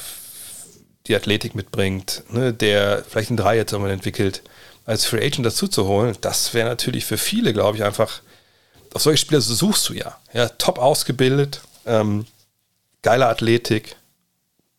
[1.07, 4.41] die Athletik mitbringt, ne, der vielleicht einen Dreier irgendwann entwickelt,
[4.85, 8.21] als Free Agent dazu zu holen, das wäre natürlich für viele, glaube ich, einfach
[8.93, 10.17] auf solche Spieler suchst du ja.
[10.31, 12.25] Ja, top ausgebildet, ähm,
[13.01, 13.97] geile Athletik,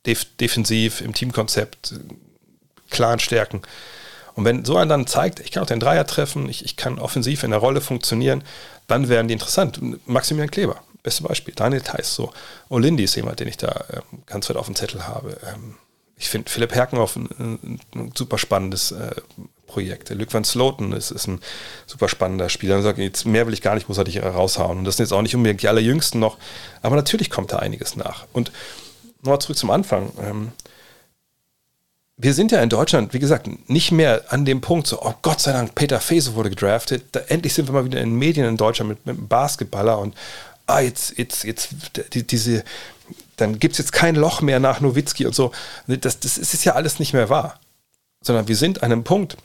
[0.07, 1.95] def defensiv, im Teamkonzept,
[2.89, 3.61] klaren Stärken.
[4.35, 6.99] Und wenn so einer dann zeigt, ich kann auch den Dreier treffen, ich, ich kann
[6.99, 8.43] offensiv in der Rolle funktionieren,
[8.87, 9.81] dann werden die interessant.
[10.07, 11.55] Maximilian Kleber, beste Beispiel.
[11.55, 12.33] Daniel Theiss, so.
[12.71, 15.39] Olindi ist jemand, den ich da ähm, ganz weit auf dem Zettel habe.
[15.47, 15.77] Ähm,
[16.19, 19.15] ich finde Philipp Herkenhoff ein, ein, ein super spannendes äh,
[19.67, 20.09] Projekt.
[20.11, 21.41] Luke van Sloten ist, ist ein
[21.87, 22.81] super spannender Spieler.
[22.83, 24.79] Sage, jetzt mehr will ich gar nicht, muss er dich raushauen.
[24.79, 26.39] Und das sind jetzt auch nicht unbedingt die allerjüngsten noch,
[26.83, 28.27] aber natürlich kommt da einiges nach.
[28.33, 28.51] Und
[29.23, 30.11] nochmal zurück zum Anfang.
[30.23, 30.53] Ähm,
[32.17, 35.41] wir sind ja in Deutschland, wie gesagt, nicht mehr an dem Punkt, so, oh Gott
[35.41, 37.05] sei Dank, Peter Fese wurde gedraftet.
[37.13, 39.99] Da, endlich sind wir mal wieder in den Medien in Deutschland mit, mit einem Basketballer
[39.99, 40.15] und
[40.67, 41.69] ah, jetzt, jetzt, jetzt,
[42.15, 42.65] die, diese,
[43.37, 45.53] dann gibt es jetzt kein Loch mehr nach Nowitzki und so.
[45.87, 47.61] Das, das ist ja alles nicht mehr wahr.
[48.23, 49.37] Sondern wir sind an einem Punkt,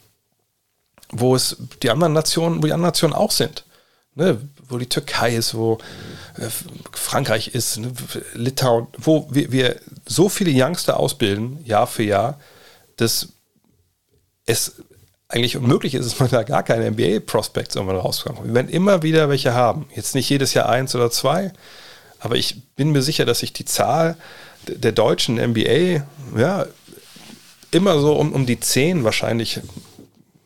[1.10, 3.65] wo es die anderen Nationen, wo die anderen Nationen auch sind.
[4.13, 5.77] Ne, wo die Türkei ist, wo
[6.38, 6.47] äh,
[6.91, 7.93] Frankreich ist, ne,
[8.34, 12.38] Litauen, wo wir, wir, so viele Youngster ausbilden, Jahr für Jahr,
[12.97, 13.30] dass
[14.45, 14.82] es
[15.30, 18.43] eigentlich unmöglich ist, dass man da gar keine NBA-Prospects irgendwann rauskommt.
[18.43, 19.88] Wir werden immer wieder welche haben.
[19.95, 21.54] Jetzt nicht jedes Jahr eins oder zwei,
[22.21, 24.15] aber ich bin mir sicher, dass sich die Zahl
[24.67, 26.05] der deutschen NBA
[26.38, 26.65] ja,
[27.71, 29.60] immer so um, um die zehn wahrscheinlich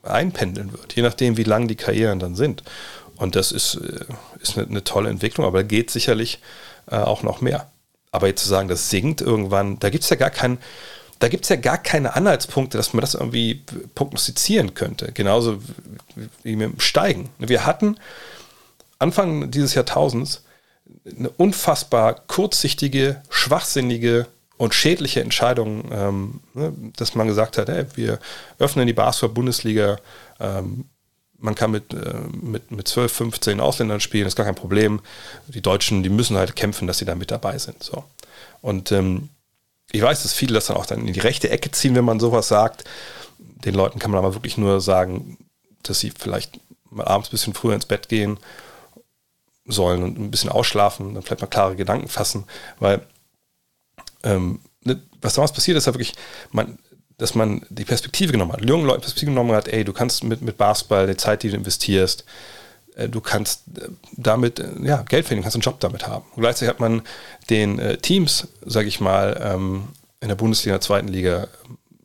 [0.04, 2.64] einpendeln wird, je nachdem, wie lang die Karrieren dann sind.
[3.18, 4.06] Und das ist, äh,
[4.42, 6.40] ist eine, eine tolle Entwicklung, aber geht sicherlich
[6.90, 7.70] äh, auch noch mehr.
[8.12, 10.60] Aber jetzt zu sagen, das sinkt irgendwann, da gibt es ja gar keinen,
[11.20, 13.64] da gibt es ja gar keine Anhaltspunkte, dass man das irgendwie
[13.96, 15.12] prognostizieren könnte.
[15.12, 15.60] Genauso
[16.44, 17.30] wie mit dem Steigen.
[17.38, 17.98] Wir hatten
[19.00, 20.45] Anfang dieses Jahrtausends
[21.06, 28.20] eine unfassbar kurzsichtige, schwachsinnige und schädliche Entscheidung, ähm, ne, dass man gesagt hat, hey, wir
[28.60, 29.98] öffnen die Basketball-Bundesliga,
[30.40, 30.86] ähm,
[31.38, 35.02] man kann mit, äh, mit, mit 12, 15 Ausländern spielen, ist gar kein Problem.
[35.48, 37.84] Die Deutschen, die müssen halt kämpfen, dass sie da mit dabei sind.
[37.84, 38.04] So.
[38.62, 39.30] Und ähm,
[39.92, 42.20] ich weiß, dass viele das dann auch dann in die rechte Ecke ziehen, wenn man
[42.20, 42.86] sowas sagt.
[43.38, 45.38] Den Leuten kann man aber wirklich nur sagen,
[45.84, 48.40] dass sie vielleicht mal abends ein bisschen früher ins Bett gehen
[49.66, 52.46] sollen und ein bisschen ausschlafen, dann vielleicht mal klare Gedanken fassen,
[52.80, 53.02] weil
[54.24, 56.14] ähm, ne, was damals passiert ist, ja wirklich,
[56.52, 56.78] man,
[57.18, 60.42] dass man die Perspektive genommen hat, jungen Leuten Perspektive genommen hat, ey, du kannst mit,
[60.42, 62.26] mit Basketball, die Zeit, die du investierst,
[62.96, 66.26] äh, du kannst äh, damit äh, ja, Geld verdienen, kannst einen Job damit haben.
[66.36, 67.02] Und gleichzeitig hat man
[67.50, 71.48] den äh, Teams, sage ich mal, ähm, in der Bundesliga, zweiten Liga,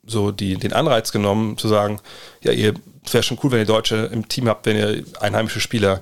[0.05, 1.99] so die, den Anreiz genommen, zu sagen,
[2.41, 2.73] ja, ihr
[3.11, 6.01] wäre schon cool, wenn ihr Deutsche im Team habt, wenn ihr einheimische Spieler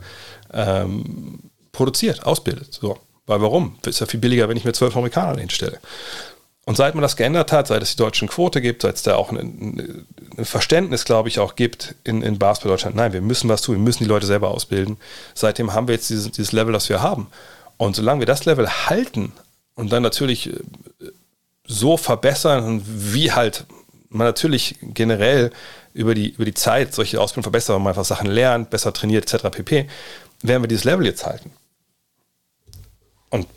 [0.53, 2.73] ähm, produziert, ausbildet.
[2.73, 2.97] So.
[3.25, 3.77] Weil warum?
[3.85, 5.79] Ist ja viel billiger, wenn ich mir zwölf Amerikaner hinstelle.
[6.65, 9.15] Und seit man das geändert hat, seit es die deutschen Quote gibt, seit es da
[9.15, 10.05] auch ein,
[10.37, 13.75] ein Verständnis, glaube ich, auch gibt in, in Basketball Deutschland, nein, wir müssen was tun,
[13.75, 14.97] wir müssen die Leute selber ausbilden.
[15.33, 17.27] Seitdem haben wir jetzt dieses, dieses Level, das wir haben.
[17.77, 19.31] Und solange wir das Level halten
[19.73, 20.59] und dann natürlich äh,
[21.65, 23.65] so verbessern, wie halt
[24.09, 25.51] man natürlich generell
[25.93, 29.31] über die, über die Zeit solche Ausbildungen verbessert, wenn man einfach Sachen lernt, besser trainiert,
[29.31, 29.49] etc.
[29.49, 29.87] pp.,
[30.41, 31.51] werden wir dieses Level jetzt halten.
[33.29, 33.47] Und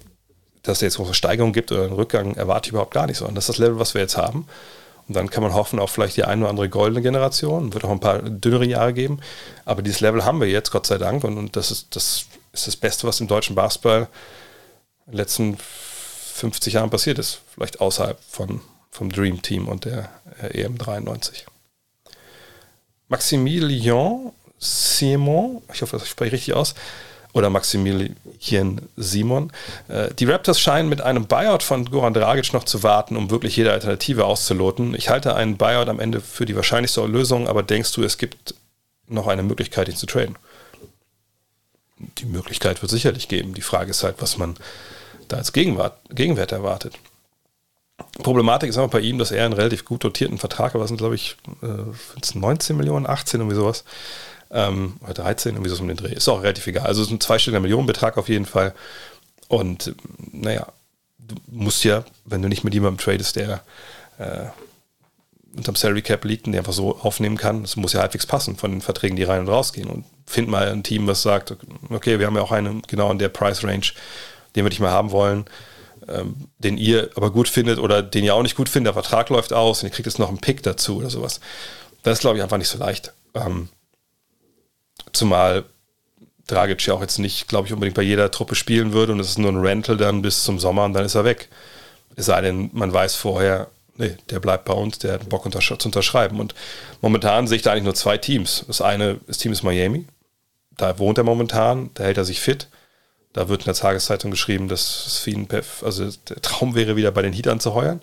[0.62, 3.26] dass es jetzt große Steigerung gibt oder einen Rückgang, erwarte ich überhaupt gar nicht so.
[3.26, 4.46] Und das ist das Level, was wir jetzt haben.
[5.08, 7.74] Und dann kann man hoffen auf vielleicht die eine oder andere goldene Generation.
[7.74, 9.20] Wird auch ein paar dünnere Jahre geben.
[9.64, 11.24] Aber dieses Level haben wir jetzt, Gott sei Dank.
[11.24, 14.08] Und, und das, ist, das ist das Beste, was im deutschen Basketball
[15.06, 15.56] in den letzten
[16.34, 17.40] 50 Jahren passiert ist.
[17.52, 20.08] Vielleicht außerhalb von, vom Dream Team und der
[20.40, 21.46] EM 93.
[23.08, 26.74] Maximilian Simon, ich hoffe, das spreche ich richtig aus,
[27.32, 29.52] oder Maximilian Simon.
[29.88, 33.56] Äh, die Raptors scheinen mit einem Buyout von Goran Dragic noch zu warten, um wirklich
[33.56, 34.94] jede Alternative auszuloten.
[34.94, 38.54] Ich halte einen Buyout am Ende für die wahrscheinlichste Lösung, aber denkst du, es gibt
[39.08, 40.36] noch eine Möglichkeit, ihn zu traden?
[42.18, 43.54] Die Möglichkeit wird sicherlich geben.
[43.54, 44.56] Die Frage ist halt, was man
[45.28, 46.94] da als Gegenwart, Gegenwert erwartet.
[48.22, 50.96] Problematik ist aber bei ihm, dass er einen relativ gut dotierten Vertrag hat, was sind,
[50.96, 51.36] glaube ich,
[52.34, 53.84] 19 äh, Millionen, 18, irgendwie sowas,
[54.52, 56.12] ähm, oder 13, irgendwie so um den Dreh.
[56.12, 56.86] Ist auch relativ egal.
[56.86, 58.74] Also es ist ein zweistelliger Millionenbetrag auf jeden Fall.
[59.48, 59.94] Und
[60.30, 60.66] naja,
[61.18, 63.62] du musst ja, wenn du nicht mit jemandem tradest, der
[64.18, 64.46] äh,
[65.56, 68.56] unterm Salary Cap liegt und der einfach so aufnehmen kann, das muss ja halbwegs passen
[68.56, 69.88] von den Verträgen, die rein und rausgehen.
[69.88, 71.56] Und find mal ein Team, was sagt,
[71.90, 73.86] okay, wir haben ja auch einen genau in der Price Range,
[74.54, 75.46] den wir nicht mehr haben wollen,
[76.08, 79.28] ähm, den ihr aber gut findet oder den ihr auch nicht gut findet, der Vertrag
[79.28, 81.40] läuft aus und ihr kriegt jetzt noch einen Pick dazu oder sowas.
[82.02, 83.12] Das ist, glaube ich, einfach nicht so leicht.
[83.34, 83.68] Ähm,
[85.12, 85.64] Zumal
[86.46, 89.30] Dragic ja auch jetzt nicht, glaube ich, unbedingt bei jeder Truppe spielen würde und es
[89.30, 91.48] ist nur ein Rental dann bis zum Sommer und dann ist er weg.
[92.16, 95.72] Es sei denn, man weiß vorher, nee, der bleibt bei uns, der hat Bock untersch
[95.78, 96.40] zu unterschreiben.
[96.40, 96.54] Und
[97.00, 98.64] momentan sehe ich da eigentlich nur zwei Teams.
[98.66, 100.06] Das eine, das Team ist Miami.
[100.76, 102.68] Da wohnt er momentan, da hält er sich fit.
[103.32, 105.48] Da wird in der Tageszeitung geschrieben, dass es für ihn,
[105.82, 108.00] also der Traum wäre, wieder bei den Heat anzuheuern.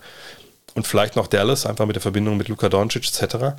[0.75, 3.55] und vielleicht noch Dallas, einfach mit der Verbindung mit Luka Doncic etc.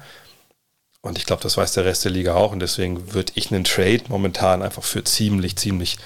[1.02, 2.52] Und ich glaube, das weiß der Rest der Liga auch.
[2.52, 5.98] Und deswegen würde ich einen Trade momentan einfach für ziemlich, ziemlich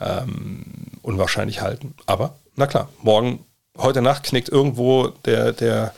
[0.00, 0.64] ähm,
[1.02, 1.94] unwahrscheinlich halten.
[2.06, 3.44] Aber, na klar, morgen,
[3.78, 5.94] heute Nacht knickt irgendwo der, der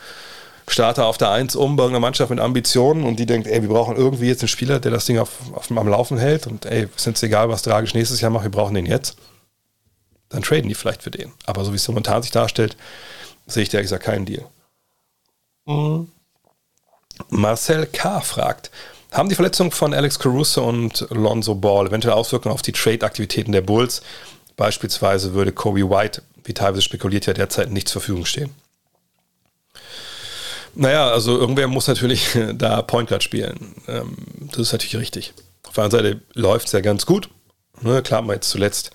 [0.67, 3.69] Starter auf der 1 um bei irgendeiner Mannschaft mit Ambitionen und die denkt, ey, wir
[3.69, 6.47] brauchen irgendwie jetzt einen Spieler, der das Ding auf, auf, am Laufen hält.
[6.47, 9.17] Und ey, ist uns egal, was Dragisch nächstes Jahr macht, wir brauchen den jetzt.
[10.29, 11.31] Dann traden die vielleicht für den.
[11.45, 12.77] Aber so wie es momentan sich darstellt,
[13.47, 14.45] sehe ich da ehrlich gesagt keinen Deal.
[15.65, 16.11] Mhm.
[17.29, 18.21] Marcel K.
[18.21, 18.71] fragt,
[19.11, 23.61] haben die Verletzungen von Alex Caruso und Lonzo Ball eventuell Auswirkungen auf die Trade-Aktivitäten der
[23.61, 24.01] Bulls?
[24.57, 28.53] Beispielsweise würde Kobe White, wie teilweise spekuliert ja derzeit, nicht zur Verfügung stehen.
[30.75, 33.75] Naja, also irgendwer muss natürlich da Point Guard spielen.
[33.87, 34.17] Ähm,
[34.51, 35.33] das ist natürlich richtig.
[35.65, 37.29] Auf der anderen Seite läuft es ja ganz gut.
[37.81, 38.91] Ne, klar, haben wir jetzt zuletzt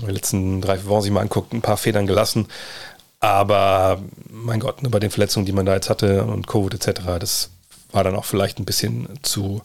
[0.00, 2.48] in den letzten drei, vier Wochen sich mal anguckt, ein paar Federn gelassen.
[3.24, 7.48] Aber mein Gott, bei den Verletzungen, die man da jetzt hatte und Covid etc., das
[7.90, 9.62] war dann auch vielleicht ein bisschen zu,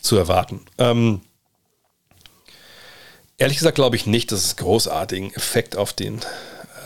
[0.00, 0.60] zu erwarten.
[0.78, 1.20] Ähm,
[3.36, 6.20] ehrlich gesagt glaube ich nicht, dass es großartigen Effekt auf, den,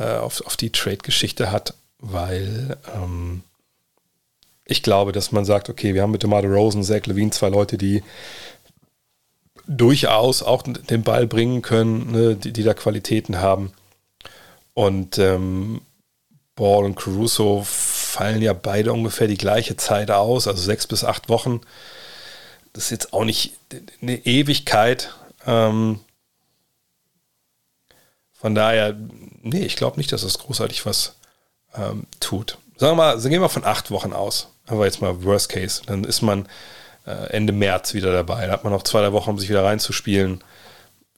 [0.01, 3.43] äh, auf, auf die Trade-Geschichte hat, weil ähm,
[4.65, 7.77] ich glaube, dass man sagt, okay, wir haben mit DeMar Rosen, Zach Levine zwei Leute,
[7.77, 8.03] die
[9.67, 13.73] durchaus auch den Ball bringen können, ne, die, die da Qualitäten haben.
[14.73, 15.83] Und ähm,
[16.59, 21.29] Ball und Caruso fallen ja beide ungefähr die gleiche Zeit aus, also sechs bis acht
[21.29, 21.61] Wochen.
[22.73, 23.55] Das ist jetzt auch nicht
[24.03, 25.15] eine Ewigkeit.
[25.47, 26.01] Ähm,
[28.33, 28.97] von daher,
[29.43, 31.15] nee, ich glaube nicht, dass es großartig was
[31.75, 32.59] ähm, tut.
[32.77, 34.49] Sagen wir mal, gehen wir von acht Wochen aus.
[34.67, 35.83] Aber jetzt mal Worst Case.
[35.87, 36.47] Dann ist man
[37.07, 38.47] äh, Ende März wieder dabei.
[38.47, 40.43] Da hat man noch zwei, drei Wochen, um sich wieder reinzuspielen.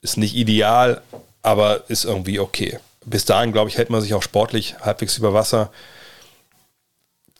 [0.03, 1.03] Ist nicht ideal,
[1.42, 5.32] aber ist irgendwie okay bis dahin, glaube ich, hält man sich auch sportlich halbwegs über
[5.32, 5.72] Wasser.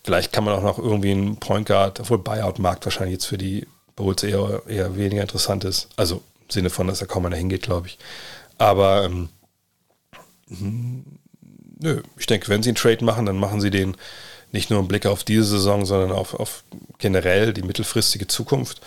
[0.05, 3.66] Vielleicht kann man auch noch irgendwie einen Point Guard, obwohl Buyout-Markt wahrscheinlich jetzt für die
[3.96, 5.88] Bulls eher, eher weniger interessant ist.
[5.96, 7.99] Also im Sinne von, dass da kaum einer hingeht, glaube ich.
[8.57, 9.29] Aber ähm,
[10.49, 13.96] nö, ich denke, wenn sie einen Trade machen, dann machen sie den
[14.53, 16.64] nicht nur im Blick auf diese Saison, sondern auf, auf
[16.99, 18.81] generell die mittelfristige Zukunft.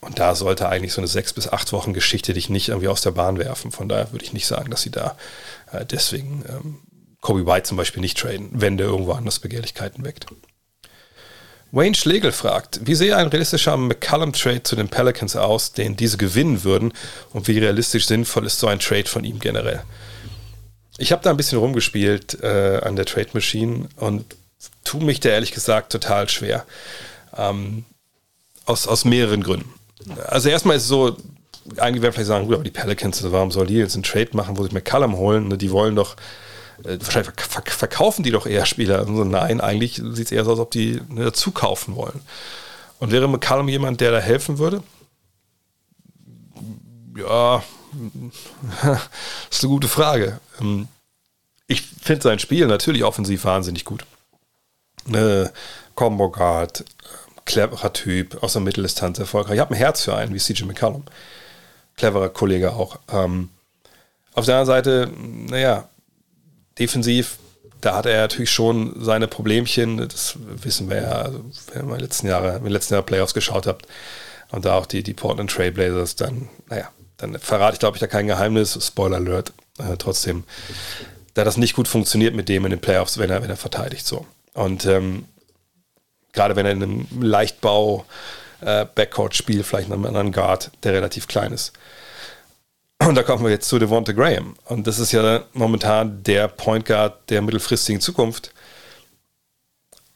[0.00, 3.00] Und da sollte eigentlich so eine sechs bis acht Wochen Geschichte dich nicht irgendwie aus
[3.00, 3.72] der Bahn werfen.
[3.72, 5.16] Von daher würde ich nicht sagen, dass sie da
[5.72, 6.78] äh, deswegen ähm,
[7.20, 10.26] Kobe White zum Beispiel nicht traden, wenn der irgendwo anders Begehrlichkeiten weckt.
[11.70, 16.64] Wayne Schlegel fragt, wie sehe ein realistischer McCallum-Trade zu den Pelicans aus, den diese gewinnen
[16.64, 16.94] würden
[17.32, 19.82] und wie realistisch sinnvoll ist so ein Trade von ihm generell?
[20.96, 24.36] Ich habe da ein bisschen rumgespielt äh, an der Trade Machine und
[24.84, 26.64] tue mich da ehrlich gesagt total schwer.
[27.36, 27.84] Ähm,
[28.64, 29.72] aus, aus mehreren Gründen.
[30.26, 31.16] Also erstmal ist es so,
[31.76, 34.56] einige werden vielleicht sagen, gut, aber die Pelicans, warum soll die jetzt einen Trade machen,
[34.56, 35.48] wo sie McCallum holen?
[35.48, 36.16] Ne, die wollen doch,
[36.84, 39.00] äh, wahrscheinlich verkaufen die doch eher Spieler.
[39.00, 42.20] Also nein, eigentlich sieht es eher so aus, als ob die ne, dazu kaufen wollen.
[42.98, 44.82] Und wäre McCallum jemand, der da helfen würde?
[47.16, 47.62] Ja,
[48.82, 49.00] das
[49.50, 50.40] ist eine gute Frage.
[50.60, 50.88] Ähm,
[51.66, 54.04] ich finde sein Spiel natürlich offensiv wahnsinnig gut.
[55.06, 55.52] Ne,
[55.94, 56.84] Combo Guard,
[57.44, 59.54] cleverer Typ, aus der Mitteldistanz erfolgreich.
[59.54, 61.04] Ich habe ein Herz für einen wie CJ McCallum.
[61.98, 62.98] Cleverer Kollege auch.
[63.12, 63.50] Ähm,
[64.34, 65.88] auf der anderen Seite, naja,
[66.78, 67.38] defensiv,
[67.80, 70.08] da hat er natürlich schon seine Problemchen.
[70.08, 73.86] Das wissen wir ja, also, wenn ihr in Jahre, den letzten Jahren Playoffs geschaut habt
[74.50, 78.06] und da auch die, die Portland Trailblazers, dann, naja, dann verrate ich, glaube ich, da
[78.06, 78.78] kein Geheimnis.
[78.80, 79.52] Spoiler Alert.
[79.78, 80.44] Äh, trotzdem,
[81.34, 84.06] da das nicht gut funktioniert mit dem in den Playoffs, wenn er, wenn er verteidigt
[84.06, 84.26] so.
[84.54, 85.24] Und ähm,
[86.32, 88.04] gerade wenn er in einem Leichtbau
[88.60, 91.72] äh, Backcourt spielt, vielleicht einen anderen Guard, der relativ klein ist.
[93.00, 94.56] Und da kommen wir jetzt zu Devonta Graham.
[94.64, 98.52] Und das ist ja momentan der Point Guard der mittelfristigen Zukunft.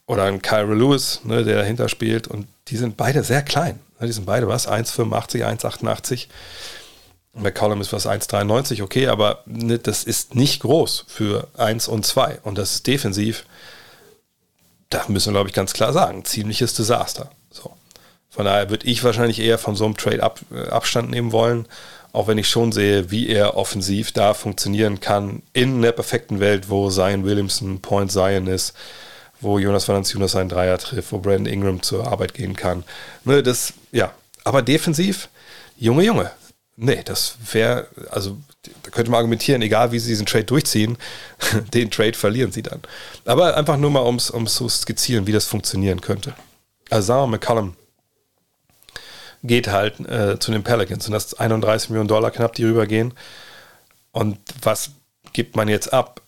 [0.06, 2.26] Oder ein Kyra Lewis, ne, der dahinter spielt.
[2.26, 3.78] Und die sind beide sehr klein.
[4.00, 4.68] Ne, die sind beide was?
[4.68, 6.26] 1,85, 1,88.
[7.34, 12.40] McCollum ist was 1,93, okay, aber ne, das ist nicht groß für 1 und 2.
[12.42, 13.46] Und das ist defensiv
[14.92, 17.30] da müssen wir, glaube ich, ganz klar sagen, ziemliches Desaster.
[18.32, 21.66] Von daher würde ich wahrscheinlich eher von so einem Trade ab, äh, Abstand nehmen wollen,
[22.12, 26.70] auch wenn ich schon sehe, wie er offensiv da funktionieren kann in der perfekten Welt,
[26.70, 28.72] wo Zion Williamson Point Zion ist,
[29.42, 32.84] wo Jonas Valanciunas seinen Dreier trifft, wo Brandon Ingram zur Arbeit gehen kann.
[33.24, 34.12] Ne, das, ja.
[34.44, 35.28] Aber defensiv,
[35.76, 36.30] Junge, Junge.
[36.76, 38.38] Nee, das wäre, also
[38.82, 40.96] da könnte man argumentieren, egal wie sie diesen Trade durchziehen,
[41.74, 42.80] den Trade verlieren sie dann.
[43.26, 46.32] Aber einfach nur mal, um es zu skizzieren, wie das funktionieren könnte.
[46.88, 47.38] Also sagen wir,
[49.42, 53.14] geht halt äh, zu den Pelicans und das 31 Millionen Dollar knapp, die rübergehen.
[54.12, 54.90] Und was
[55.32, 56.22] gibt man jetzt ab?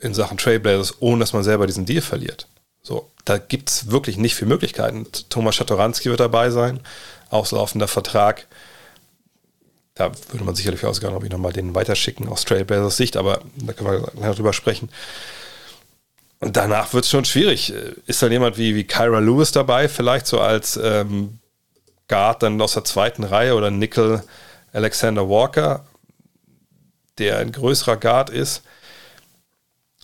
[0.00, 2.48] in Sachen Trailblazers, ohne dass man selber diesen Deal verliert.
[2.82, 5.06] So, da gibt es wirklich nicht viele Möglichkeiten.
[5.28, 6.80] Thomas Schatoranski wird dabei sein,
[7.30, 8.46] auslaufender Vertrag.
[9.94, 13.72] Da würde man sicherlich ausgehen, ob ich nochmal den weiterschicken aus Trailblazers Sicht, aber da
[13.72, 14.90] können wir gleich drüber sprechen.
[16.38, 17.72] Und danach wird es schon schwierig.
[18.06, 21.38] Ist dann jemand wie, wie Kyra Lewis dabei, vielleicht so als ähm,
[22.08, 24.22] Guard dann aus der zweiten Reihe oder Nickel
[24.72, 25.84] Alexander Walker,
[27.18, 28.62] der ein größerer Guard ist?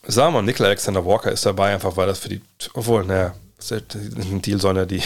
[0.05, 2.43] Sagen wir mal, Nickel Alexander Walker ist dabei, einfach weil das für die,
[2.75, 3.35] obwohl, naja,
[3.71, 5.03] ein Deal sollen ja die,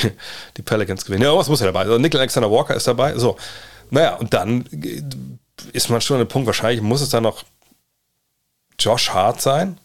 [0.56, 1.24] die Pelicans gewinnen.
[1.24, 1.80] Ja, was muss er dabei?
[1.80, 3.16] Also Nickel Alexander Walker ist dabei.
[3.18, 3.36] So,
[3.90, 4.64] naja, und dann
[5.72, 7.44] ist man schon an dem Punkt, wahrscheinlich muss es dann noch
[8.78, 9.78] Josh Hart sein.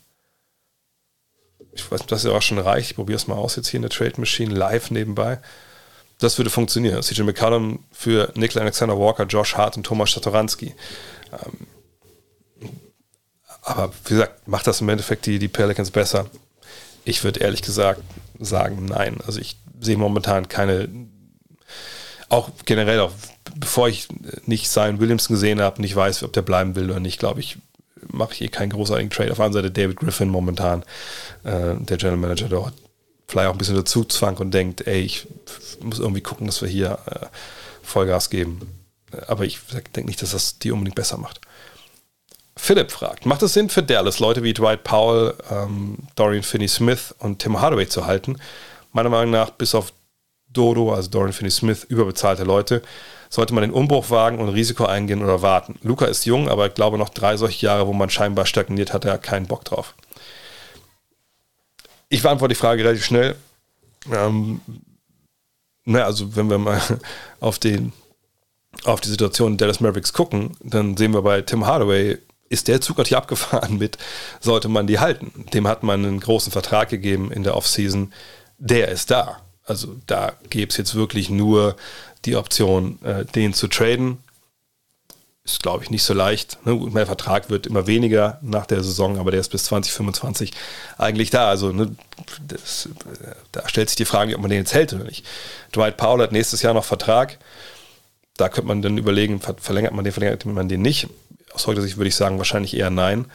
[1.74, 2.92] Ich weiß das ist ja auch schon reicht.
[2.92, 5.40] Ich probiere es mal aus jetzt hier in der Trade Machine live nebenbei.
[6.22, 7.02] Das würde funktionieren.
[7.02, 10.76] CJ McCallum für Nickel Alexander Walker, Josh Hart und Thomas Statoranski.
[11.34, 12.68] Ähm,
[13.64, 16.28] aber wie gesagt, macht das im Endeffekt die, die Pelicans besser?
[17.06, 18.04] Ich würde ehrlich gesagt
[18.40, 19.18] sagen, nein.
[19.26, 20.88] Also ich sehe momentan keine,
[22.30, 23.14] auch generell, auch
[23.56, 24.08] bevor ich
[24.46, 27.58] nicht Zion Williamson gesehen habe, nicht weiß, ob der bleiben will oder nicht, glaube ich,
[28.12, 29.32] mache ich hier keinen großartigen Trade.
[29.32, 30.84] Auf der anderen Seite David Griffin momentan,
[31.46, 32.74] äh, der General Manager dort,
[33.32, 35.28] vielleicht auch ein bisschen dazu zwang und denkt, ey, ich
[35.82, 37.26] muss irgendwie gucken, dass wir hier äh,
[37.82, 38.60] Vollgas geben.
[39.28, 39.60] Aber ich
[39.96, 41.42] denke nicht, dass das die unbedingt besser macht.
[42.58, 47.40] Philipp fragt, macht es Sinn für Dallas, Leute wie Dwight Powell, ähm, Dorian Finney-Smith und
[47.40, 48.38] Tim Hardaway zu halten?
[48.92, 49.94] Meiner Meinung nach, bis auf
[50.50, 52.82] Dodo, also Dorian Finney-Smith, überbezahlte Leute,
[53.30, 55.80] sollte man den Umbruch wagen und Risiko eingehen oder warten.
[55.82, 59.06] Luca ist jung, aber ich glaube noch drei solche Jahre, wo man scheinbar stagniert, hat
[59.06, 59.96] er keinen Bock drauf.
[62.12, 63.36] Ich beantworte die Frage relativ schnell.
[64.12, 64.60] Ähm,
[65.86, 66.82] na, also wenn wir mal
[67.40, 67.94] auf den
[68.84, 72.18] auf die Situation Dallas Mavericks gucken, dann sehen wir bei Tim Hardaway
[72.50, 73.98] ist der Zug natürlich abgefahren mit,
[74.42, 75.46] sollte man die halten.
[75.54, 78.12] Dem hat man einen großen Vertrag gegeben in der Offseason.
[78.58, 79.42] Der ist da.
[79.64, 81.78] Also da gäbe es jetzt wirklich nur
[82.26, 84.18] die Option, äh, den zu traden.
[85.44, 86.64] Ist, glaube ich, nicht so leicht.
[86.66, 86.76] Ne?
[86.76, 90.52] Mein Vertrag wird immer weniger nach der Saison, aber der ist bis 2025
[91.00, 91.50] eigentlich da.
[91.50, 91.96] Also ne,
[92.48, 92.90] das,
[93.52, 95.26] da stellt sich die Frage, ob man den jetzt hält oder nicht.
[95.76, 97.40] Dwight Powell hat nächstes Jahr noch Vertrag.
[98.38, 101.10] Da könnte man dann überlegen, verlängert man den, verlängert man den nicht
[101.54, 103.26] aus heutiger Sicht würde ich sagen, wahrscheinlich eher nein.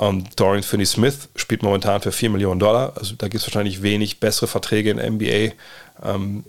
[0.00, 2.92] Um, Dorian Finney-Smith spielt momentan für 4 Millionen Dollar.
[2.96, 5.54] Also da gibt es wahrscheinlich wenig bessere Verträge in der NBA.
[6.04, 6.44] Ähm,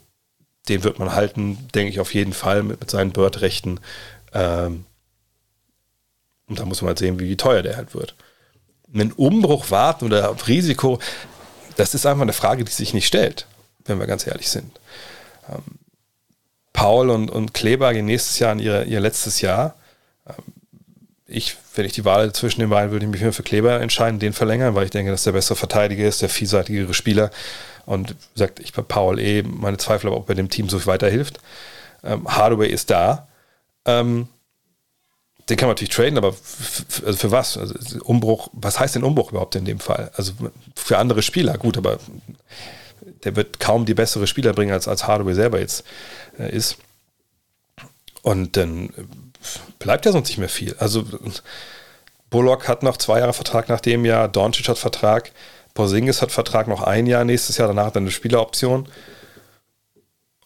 [0.67, 3.79] den wird man halten, denke ich auf jeden Fall mit, mit seinen Bird-Rechten.
[4.34, 4.86] Ähm,
[6.47, 8.15] und da muss man halt sehen, wie teuer der halt wird.
[8.93, 10.99] Einen Umbruch warten oder Risiko,
[11.75, 13.45] das ist einfach eine Frage, die sich nicht stellt,
[13.86, 14.80] wenn wir ganz ehrlich sind.
[15.47, 15.63] Ähm,
[16.73, 19.75] Paul und, und Kleber gehen nächstes Jahr in ihr, ihr letztes Jahr.
[20.27, 20.36] Ähm,
[21.27, 24.34] ich, wenn ich die Wahl zwischen den beiden, würde ich mich für Kleber entscheiden, den
[24.34, 27.32] verlängern, weil ich denke, dass der bessere Verteidiger ist, der vielseitigere Spieler.
[27.86, 31.39] Und sagt, ich bei Paul eh meine Zweifel, ob er dem Team so weiterhilft.
[32.03, 33.28] Ähm, Hardaway ist da.
[33.86, 34.27] Ähm,
[35.49, 36.36] den kann man natürlich traden, aber
[37.05, 37.57] also für was?
[37.57, 40.11] Also Umbruch, was heißt denn Umbruch überhaupt in dem Fall?
[40.15, 40.34] Also
[40.75, 41.99] für andere Spieler, gut, aber
[43.23, 45.84] der wird kaum die bessere Spieler bringen, als, als Hardaway selber jetzt
[46.38, 46.77] äh, ist.
[48.21, 48.93] Und dann
[49.80, 50.75] bleibt ja sonst nicht mehr viel.
[50.77, 51.05] Also
[52.30, 55.32] Bullock hat noch zwei Jahre Vertrag nach dem Jahr, Doncic hat Vertrag,
[55.73, 58.88] Porzingis hat Vertrag noch ein Jahr nächstes Jahr, danach er eine Spieleroption.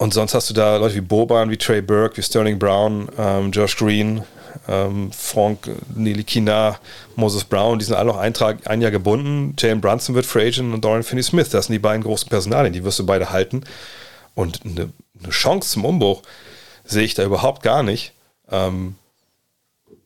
[0.03, 3.53] Und sonst hast du da Leute wie Boban, wie Trey Burke, wie Sterling Brown, ähm,
[3.53, 4.21] Josh Green,
[4.67, 6.77] ähm, Frank Nilikina,
[7.15, 8.33] Moses Brown, die sind alle noch ein,
[8.65, 9.55] ein Jahr gebunden.
[9.57, 11.51] Jalen Brunson wird Free Agent und Dorian Finney-Smith.
[11.51, 13.63] Das sind die beiden großen Personalien, die wirst du beide halten.
[14.35, 14.91] Und eine,
[15.21, 16.21] eine Chance zum Umbruch
[16.83, 18.11] sehe ich da überhaupt gar nicht.
[18.51, 18.95] Ähm,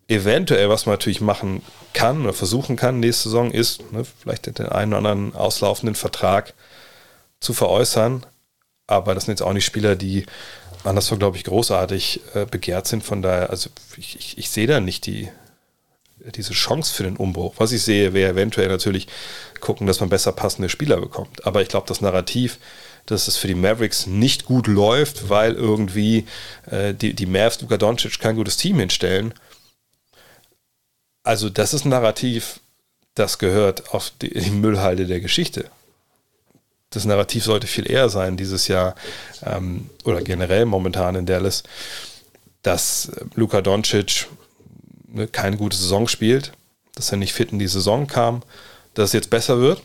[0.08, 4.68] eventuell, was man natürlich machen kann oder versuchen kann nächste Saison, ist ne, vielleicht den
[4.68, 6.54] einen oder anderen auslaufenden Vertrag
[7.40, 8.28] zu veräußern.
[8.88, 10.26] Aber das sind jetzt auch nicht Spieler, die
[10.84, 13.04] anderswo, glaube ich, großartig äh, begehrt sind.
[13.04, 15.30] Von daher, also ich, ich, ich sehe da nicht die,
[16.36, 17.56] diese Chance für den Umbruch.
[17.58, 19.08] Was ich sehe, wäre eventuell natürlich
[19.60, 21.46] gucken, dass man besser passende Spieler bekommt.
[21.46, 22.60] Aber ich glaube, das Narrativ,
[23.06, 26.26] dass es für die Mavericks nicht gut läuft, weil irgendwie
[26.70, 29.34] äh, die, die Mavs Luka Doncic kein gutes Team hinstellen.
[31.24, 32.62] Also das ist ein Narrativ,
[33.16, 35.70] das gehört auf die, die Müllhalde der Geschichte.
[36.90, 38.96] Das Narrativ sollte viel eher sein dieses Jahr
[39.46, 41.64] ähm, oder generell momentan in Dallas,
[42.62, 44.28] dass Luka Doncic
[45.08, 46.54] ne, keine gute Saison spielt,
[46.96, 48.42] dass er nicht fit in die Saison kam,
[48.94, 49.82] dass es jetzt besser wird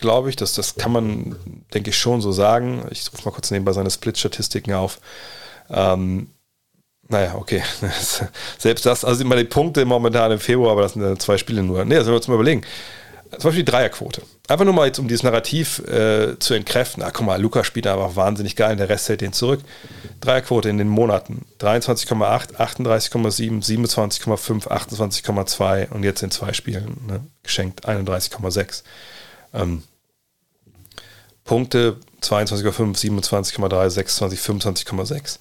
[0.00, 0.36] glaube ich.
[0.36, 1.36] Das, das kann man,
[1.72, 2.84] denke ich, schon so sagen.
[2.90, 4.98] Ich rufe mal kurz nebenbei seine Split-Statistiken auf.
[5.70, 6.30] Ähm,
[7.08, 7.62] naja, okay.
[8.58, 11.84] Selbst das, also immer die Punkte momentan im Februar, aber das sind zwei Spiele nur.
[11.84, 12.62] Nee, das sollen wir uns mal überlegen.
[13.32, 14.22] zum Beispiel die Dreierquote.
[14.50, 17.04] Einfach nur mal jetzt, um dieses Narrativ äh, zu entkräften.
[17.04, 19.60] Ah, guck mal, Luca spielt einfach wahnsinnig geil, der Rest hält den zurück.
[20.20, 21.46] Dreierquote in den Monaten.
[21.60, 28.82] 23,8, 38,7, 27,5, 28,2 und jetzt in zwei Spielen ne, geschenkt 31,6.
[29.54, 29.84] Ähm,
[31.44, 35.38] Punkte 22,5, 27,3, 26, 25,6.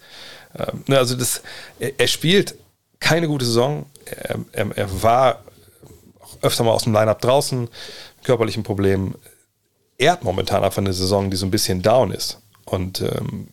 [0.55, 1.41] Ähm, ne, also das,
[1.79, 2.53] er, er, spielt
[2.99, 3.87] keine gute Saison.
[4.05, 5.43] Er, er, er war
[6.41, 7.69] öfter mal aus dem Lineup draußen,
[8.23, 9.15] körperlichen Problemen.
[9.97, 12.39] Er hat momentan einfach eine Saison, die so ein bisschen down ist.
[12.65, 13.49] Und ähm,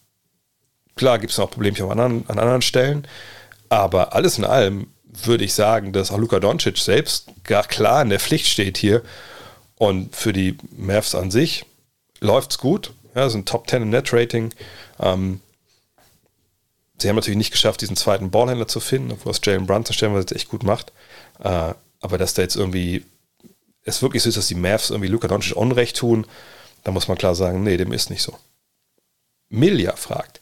[0.94, 3.06] klar gibt es noch Probleme an anderen, an anderen Stellen,
[3.68, 4.88] aber alles in allem
[5.24, 9.02] würde ich sagen, dass auch Luka Doncic selbst gar klar in der Pflicht steht hier.
[9.76, 11.64] Und für die Mavs an sich
[12.20, 12.92] läuft es gut.
[13.14, 14.52] Ja, sind Top 10 im Net-Rating.
[15.00, 15.40] Ähm,
[16.98, 20.34] sie haben natürlich nicht geschafft, diesen zweiten Ballhändler zu finden, obwohl es Jalen Brunson stellenweise
[20.34, 20.92] echt gut macht.
[21.42, 23.04] Äh, aber dass da jetzt irgendwie
[23.86, 26.26] es wirklich so ist, dass die Mavs irgendwie Luka Doncic Unrecht tun,
[26.84, 28.36] da muss man klar sagen, nee, dem ist nicht so.
[29.48, 30.40] Milja fragt,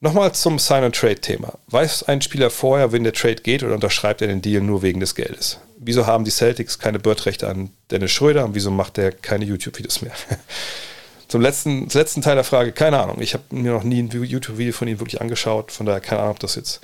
[0.00, 1.54] nochmal zum Sign-and-Trade-Thema.
[1.68, 5.00] Weiß ein Spieler vorher, wenn der Trade geht oder unterschreibt er den Deal nur wegen
[5.00, 5.60] des Geldes?
[5.78, 10.02] Wieso haben die Celtics keine Bird-Rechte an Dennis Schröder und wieso macht der keine YouTube-Videos
[10.02, 10.12] mehr?
[11.28, 13.20] zum letzten, zum letzten Teil der Frage, keine Ahnung.
[13.20, 16.32] Ich habe mir noch nie ein YouTube-Video von ihm wirklich angeschaut, von daher keine Ahnung,
[16.32, 16.80] ob das jetzt,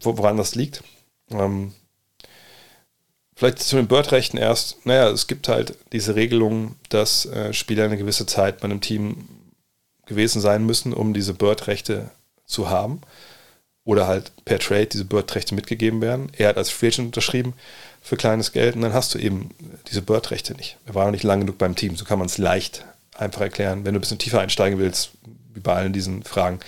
[0.00, 0.82] woran das liegt.
[1.30, 1.74] Ähm,
[3.42, 4.86] Vielleicht zu den Bird-Rechten erst.
[4.86, 9.26] Naja, es gibt halt diese Regelung, dass äh, Spieler eine gewisse Zeit bei einem Team
[10.06, 12.12] gewesen sein müssen, um diese Bird-Rechte
[12.46, 13.00] zu haben.
[13.82, 16.30] Oder halt per Trade diese Bird-Rechte mitgegeben werden.
[16.38, 17.54] Er hat als Free Agent unterschrieben
[18.00, 19.50] für kleines Geld und dann hast du eben
[19.88, 20.76] diese Bird-Rechte nicht.
[20.86, 21.96] Er war noch nicht lang genug beim Team.
[21.96, 22.84] So kann man es leicht
[23.16, 23.84] einfach erklären.
[23.84, 25.10] Wenn du ein bisschen tiefer einsteigen willst,
[25.52, 26.60] wie bei allen diesen Fragen,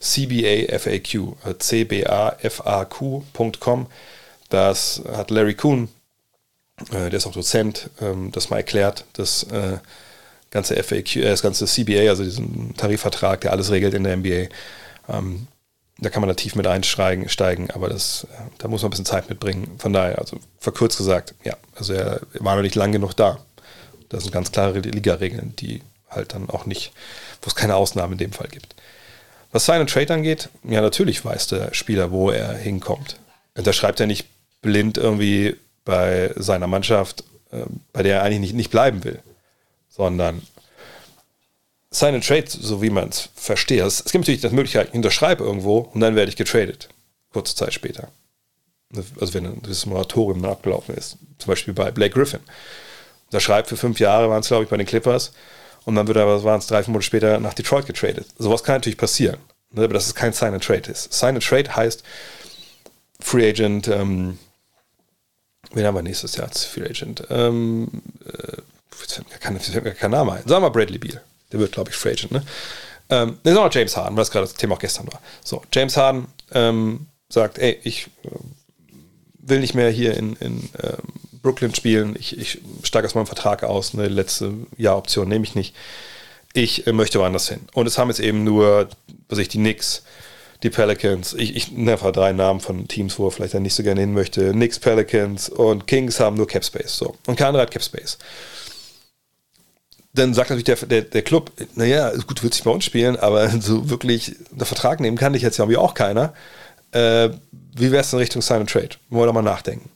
[0.00, 1.54] CBA FAQ, äh,
[2.40, 3.86] cbafaq.com.
[4.48, 5.88] Das hat Larry Kuhn
[6.92, 9.78] der ist auch Dozent, ähm, das mal erklärt, das äh,
[10.50, 14.48] ganze FAQ, äh, das ganze CBA, also diesen Tarifvertrag, der alles regelt in der NBA.
[15.08, 15.46] Ähm,
[15.98, 18.26] da kann man da tief mit einsteigen, steigen, aber das,
[18.58, 19.76] da muss man ein bisschen Zeit mitbringen.
[19.78, 23.38] Von daher, also verkürzt gesagt, ja, also er war noch nicht lang genug da.
[24.08, 26.92] Das sind ganz klare Liga-Regeln, die halt dann auch nicht,
[27.42, 28.76] wo es keine Ausnahmen in dem Fall gibt.
[29.50, 33.18] Was Sign and Trade angeht, ja, natürlich weiß der Spieler, wo er hinkommt.
[33.54, 34.26] Da schreibt er nicht
[34.62, 35.56] blind irgendwie
[35.88, 37.62] bei seiner Mannschaft, äh,
[37.94, 39.22] bei der er eigentlich nicht, nicht bleiben will,
[39.88, 40.42] sondern
[41.90, 43.80] Sign and Trade, so wie man es versteht.
[43.80, 46.90] Es gibt natürlich die Möglichkeit, ich unterschreibe irgendwo und dann werde ich getradet.
[47.32, 48.08] Kurze Zeit später.
[49.18, 51.16] Also wenn das Moratorium abgelaufen ist.
[51.38, 52.40] Zum Beispiel bei Blake Griffin.
[53.28, 55.32] Unterschreibt für fünf Jahre, waren es glaube ich bei den Clippers.
[55.86, 58.26] Und dann wird er, was waren es, drei, vier Monate später nach Detroit getradet.
[58.36, 59.38] Sowas kann natürlich passieren.
[59.70, 61.14] Ne, aber dass es kein Sign and Trade ist.
[61.14, 62.02] Sign and Trade heißt
[63.20, 64.38] Free Agent, ähm,
[65.72, 67.24] Wen haben wir nächstes Jahr als Free Agent?
[67.30, 67.88] Ähm,
[68.24, 70.42] äh, fällt mir kein, kein Name ein.
[70.46, 71.22] Sagen wir Bradley Beal.
[71.52, 72.42] Der wird, glaube ich, Free Agent, ne?
[73.10, 75.20] Ähm, ne, wir James Harden, weil das gerade das Thema auch gestern war.
[75.42, 78.28] So, James Harden ähm, sagt, ey, ich äh,
[79.38, 80.98] will nicht mehr hier in, in ähm,
[81.42, 82.16] Brooklyn spielen.
[82.18, 83.94] Ich, ich steige aus meinem Vertrag aus.
[83.94, 85.74] Eine letzte Jahroption nehme ich nicht.
[86.52, 87.60] Ich äh, möchte woanders hin.
[87.72, 88.88] Und es haben jetzt eben nur,
[89.28, 90.02] was ich, die Knicks,
[90.62, 93.74] die Pelicans, ich, ich nenne einfach drei Namen von Teams, wo er vielleicht dann nicht
[93.74, 94.50] so gerne hin möchte.
[94.52, 96.96] Knicks, Pelicans und Kings haben nur Cap Space.
[96.96, 97.16] So.
[97.26, 98.18] Und kein hat Cap Space.
[100.14, 103.48] Dann sagt natürlich der, der, der Club, naja, gut, willst nicht bei uns spielen, aber
[103.60, 106.34] so wirklich einen Vertrag nehmen kann dich jetzt ja irgendwie auch keiner.
[106.90, 108.90] Äh, wie wäre es in Richtung Sign and Trade?
[109.10, 109.90] Wollen wir doch mal nachdenken.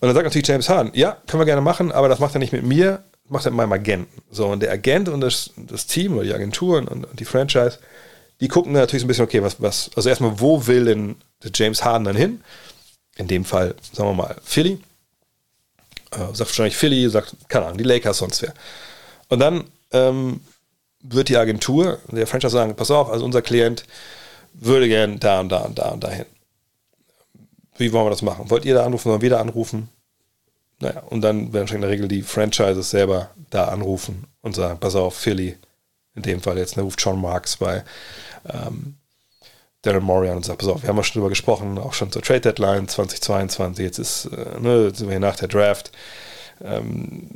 [0.00, 2.38] Und dann sagt natürlich James Harden, ja, können wir gerne machen, aber das macht er
[2.38, 4.22] nicht mit mir, macht er mit meinem Agenten.
[4.30, 7.78] So, und der Agent und das, das Team oder die Agenturen und, und die Franchise
[8.40, 11.50] die gucken natürlich so ein bisschen, okay, was, was, also erstmal, wo will denn der
[11.54, 12.42] James Harden dann hin?
[13.16, 14.78] In dem Fall, sagen wir mal, Philly.
[16.12, 18.54] Äh, sagt wahrscheinlich Philly, sagt, keine Ahnung, die Lakers, sonst wer.
[19.28, 20.40] Und dann ähm,
[21.02, 23.84] wird die Agentur, der Franchise sagen, pass auf, also unser Klient
[24.54, 26.26] würde gern da und da und da und da hin.
[27.76, 28.50] Wie wollen wir das machen?
[28.50, 29.88] Wollt ihr da anrufen, sollen wir da anrufen?
[30.80, 34.94] Naja, und dann werden in der Regel die Franchises selber da anrufen und sagen, pass
[34.94, 35.56] auf, Philly,
[36.14, 37.84] in dem Fall jetzt, ne, ruft John Marks bei
[38.52, 38.96] ähm,
[39.82, 42.22] Daryl Morey und sagt, pass auf, wir haben ja schon drüber gesprochen, auch schon zur
[42.22, 45.92] Trade Deadline 2022, jetzt ist, äh, ne, sind wir hier nach der Draft.
[46.62, 47.28] Ähm,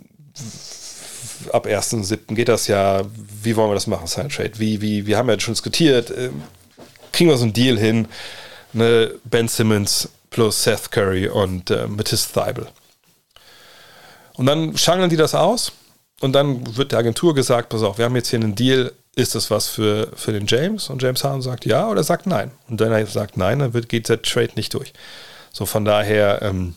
[1.52, 2.34] ab 1.7.
[2.34, 3.02] geht das ja.
[3.42, 4.52] Wie wollen wir das machen, Sign Trade?
[4.56, 6.10] Wie, wie, wir haben ja schon diskutiert.
[6.10, 6.30] Äh,
[7.12, 8.08] kriegen wir so einen Deal hin?
[8.72, 12.66] Ne, ben Simmons plus Seth Curry und äh, Matisse Thibel.
[14.34, 15.72] Und dann schangeln die das aus
[16.20, 19.34] und dann wird der Agentur gesagt, pass auf, wir haben jetzt hier einen Deal, ist
[19.34, 20.88] das was für, für den James?
[20.88, 22.50] Und James Harden sagt ja oder sagt nein.
[22.68, 24.92] Und er sagt nein, dann wird, geht der Trade nicht durch.
[25.52, 26.74] So von daher ähm,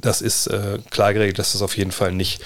[0.00, 2.42] das ist äh, klar geregelt, dass das auf jeden Fall nicht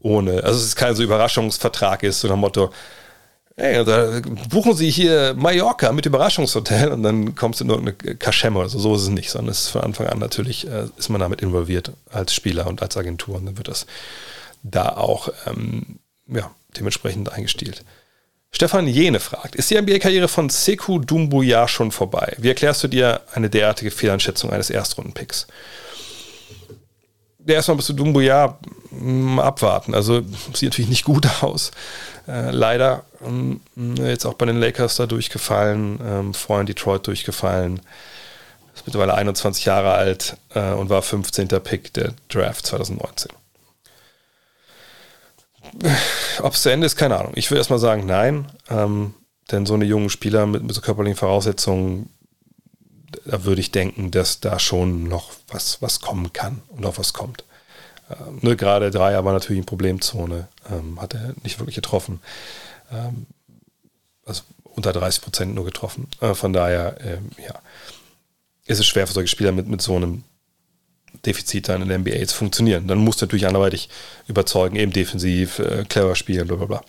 [0.00, 2.70] ohne, also es ist kein so Überraschungsvertrag ist, so nach Motto,
[3.56, 8.60] ey, da buchen Sie hier Mallorca mit Überraschungshotel und dann kommst du in irgendeine Kaschemme
[8.60, 8.78] oder so.
[8.78, 11.42] So ist es nicht, sondern es ist von Anfang an natürlich, äh, ist man damit
[11.42, 13.86] involviert als Spieler und als Agentur und dann wird das
[14.62, 17.84] da auch ähm, ja, dementsprechend eingestielt.
[18.50, 22.34] Stefan Jene fragt, ist die NBA-Karriere von Sekou Dumbuya schon vorbei?
[22.38, 25.46] Wie erklärst du dir eine derartige Fehleinschätzung eines Erstrundenpicks?
[27.46, 28.58] Ja, erstmal bist du Dumbuya
[28.90, 29.94] hm, abwarten.
[29.94, 30.22] Also
[30.54, 31.70] sieht natürlich nicht gut aus.
[32.26, 37.80] Äh, leider ähm, jetzt auch bei den Lakers da durchgefallen, ähm, vorher in Detroit durchgefallen.
[38.74, 41.48] Ist mittlerweile 21 Jahre alt äh, und war 15.
[41.48, 43.30] Pick der Draft 2019.
[46.42, 47.32] Ob es zu Ende ist, keine Ahnung.
[47.34, 48.46] Ich würde erstmal sagen, nein.
[48.68, 49.14] Ähm,
[49.50, 52.10] denn so eine jungen Spieler mit, mit so körperlichen Voraussetzungen,
[53.24, 57.12] da würde ich denken, dass da schon noch was, was kommen kann und auch was
[57.12, 57.44] kommt.
[58.10, 62.20] Ähm, ne, gerade Dreier war natürlich eine Problemzone, ähm, hat er nicht wirklich getroffen.
[62.92, 63.26] Ähm,
[64.26, 66.08] also unter 30 Prozent nur getroffen.
[66.20, 67.54] Äh, von daher, ähm, ja,
[68.66, 70.24] ist es schwer für solche Spieler mit, mit so einem
[71.26, 72.86] Defizit dann in der NBA zu funktionieren.
[72.88, 73.88] Dann muss natürlich anderweitig
[74.26, 76.82] überzeugen, eben defensiv, äh, clever spielen, bla bla bla.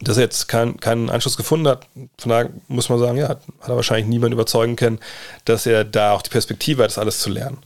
[0.00, 1.86] Dass er jetzt keinen kein Anschluss gefunden hat,
[2.18, 5.00] von daher muss man sagen, ja, hat, er wahrscheinlich niemand überzeugen können,
[5.44, 7.58] dass er da auch die Perspektive hat, das alles zu lernen.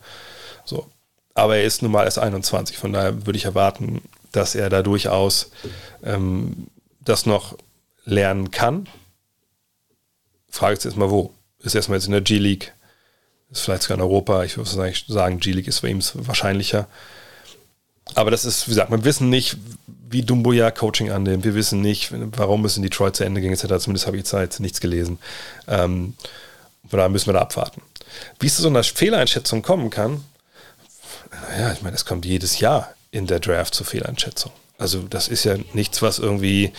[0.65, 0.87] So.
[1.35, 4.83] Aber er ist nun mal erst 21, von daher würde ich erwarten, dass er da
[4.83, 5.51] durchaus
[6.03, 6.69] ähm,
[7.01, 7.57] das noch
[8.05, 8.89] lernen kann.
[10.49, 11.33] Frage ist jetzt mal wo.
[11.61, 12.73] Ist erstmal jetzt in der G-League
[13.53, 14.45] ist vielleicht sogar in Europa.
[14.45, 16.89] Ich würde sagen, G-League ist für ihn wahrscheinlicher.
[18.15, 21.45] Aber das ist, wie gesagt, wir wissen nicht, wie Dumbuya Coaching annimmt.
[21.45, 23.79] Wir wissen nicht, warum es in Detroit zu Ende ging, etc.
[23.79, 25.19] Zumindest habe ich jetzt nichts gelesen.
[25.69, 26.15] Ähm,
[26.89, 27.81] von daher müssen wir da abwarten.
[28.39, 30.25] Wie es zu so einer Fehleinschätzung kommen kann,
[31.59, 34.53] ja, ich meine, es kommt jedes Jahr in der Draft zur Fehleinschätzung.
[34.79, 36.73] Also das ist ja nichts, was irgendwie,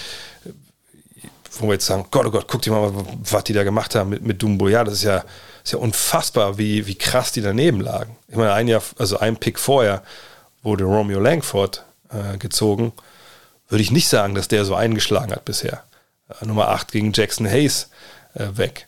[1.58, 2.94] wo wir jetzt sagen, Gott, oh Gott, guck dir mal,
[3.24, 4.68] was die da gemacht haben mit, mit Dumbo.
[4.68, 5.24] Ja, das ist ja,
[5.64, 8.18] ist ja unfassbar, wie, wie krass die daneben lagen.
[8.28, 10.04] Ich meine, ein Jahr, also ein Pick vorher
[10.62, 12.92] wurde Romeo Langford äh, gezogen.
[13.70, 15.84] Würde ich nicht sagen, dass der so eingeschlagen hat bisher.
[16.30, 17.90] Äh, Nummer 8 gegen Jackson Hayes
[18.34, 18.88] äh, weg.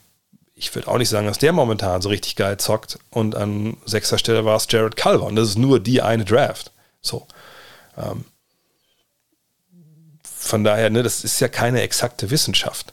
[0.54, 2.98] Ich würde auch nicht sagen, dass der momentan so richtig geil zockt.
[3.10, 5.26] Und an sechster Stelle war es Jared Culver.
[5.26, 6.72] Und das ist nur die eine Draft.
[7.00, 7.26] So.
[7.96, 8.24] Ähm,
[10.22, 12.92] von daher, ne, das ist ja keine exakte Wissenschaft.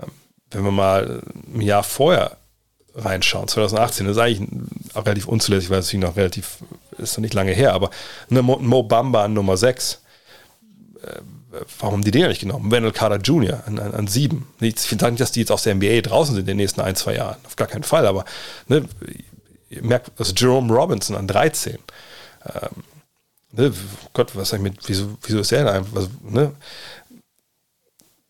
[0.00, 0.10] Ähm,
[0.50, 1.22] wenn wir mal
[1.54, 2.36] ein Jahr vorher
[2.94, 3.48] reinschauen.
[3.48, 4.48] 2018 das ist eigentlich
[4.94, 6.58] auch relativ unzulässig, weil es noch relativ,
[6.98, 7.90] ist noch nicht lange her, aber
[8.30, 10.00] eine Mo, Mo Bamba an Nummer 6.
[11.02, 11.20] Äh,
[11.78, 12.70] warum die ja nicht genommen?
[12.70, 13.62] Wendell Carter Jr.
[13.66, 14.46] an, an, an 7.
[14.60, 16.96] Ich finde nicht, dass die jetzt aus der NBA draußen sind in den nächsten ein,
[16.96, 17.36] zwei Jahren.
[17.44, 18.24] Auf gar keinen Fall, aber
[18.68, 18.84] ne,
[19.70, 21.78] ihr merkt, also Jerome Robinson an 13.
[22.46, 22.84] Ähm,
[23.52, 23.72] ne,
[24.12, 26.52] Gott, was sag ich mit, wieso, wieso ist er da einfach, also, ne?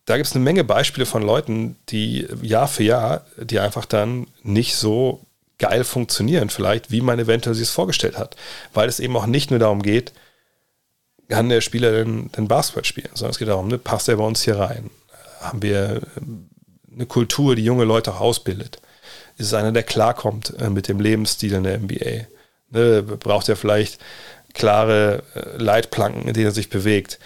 [0.06, 4.26] Da gibt es eine Menge Beispiele von Leuten, die Jahr für Jahr, die einfach dann
[4.42, 5.24] nicht so
[5.58, 8.36] geil funktionieren, vielleicht, wie man eventuell sich es vorgestellt hat.
[8.74, 10.12] Weil es eben auch nicht nur darum geht,
[11.28, 14.24] kann der Spieler den, den Basketball spielen, sondern es geht darum, ne, passt er bei
[14.24, 14.90] uns hier rein?
[15.40, 16.50] Haben wir ähm,
[16.92, 18.80] eine Kultur, die junge Leute auch ausbildet?
[19.38, 22.26] Ist es einer, der klarkommt äh, mit dem Lebensstil in der NBA?
[22.70, 24.00] Ne, braucht er vielleicht
[24.52, 27.18] klare äh, Leitplanken, in denen er sich bewegt?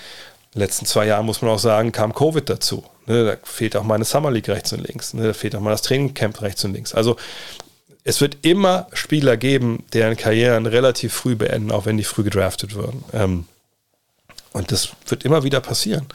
[0.59, 2.85] Den letzten zwei Jahren, muss man auch sagen, kam Covid dazu.
[3.07, 5.15] Ne, da fehlt auch mal eine Summer League rechts und links.
[5.15, 6.95] Ne, da fehlt auch mal das Trainingcamp rechts und links.
[6.95, 7.17] Also
[8.05, 12.75] es wird immer Spieler geben, deren Karrieren relativ früh beenden, auch wenn die früh gedraftet
[12.75, 13.05] würden.
[13.13, 13.47] Ähm,
[14.53, 16.07] und das wird immer wieder passieren.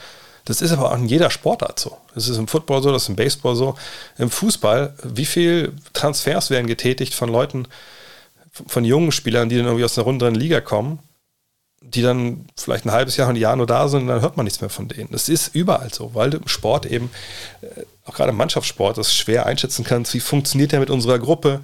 [0.46, 1.98] Das ist aber auch in jeder Sportart so.
[2.14, 3.76] Das ist im Football so, das ist im Baseball so.
[4.18, 7.68] Im Fußball, wie viel Transfers werden getätigt von Leuten,
[8.68, 11.00] von jungen Spielern, die dann irgendwie aus einer runderen Liga kommen
[11.84, 14.46] die dann vielleicht ein halbes Jahr, ein Jahr nur da sind und dann hört man
[14.46, 15.10] nichts mehr von denen.
[15.12, 17.12] Das ist überall so, weil du im Sport eben,
[17.62, 21.62] äh, auch gerade im Mannschaftssport, das schwer einschätzen kannst, wie funktioniert der mit unserer Gruppe,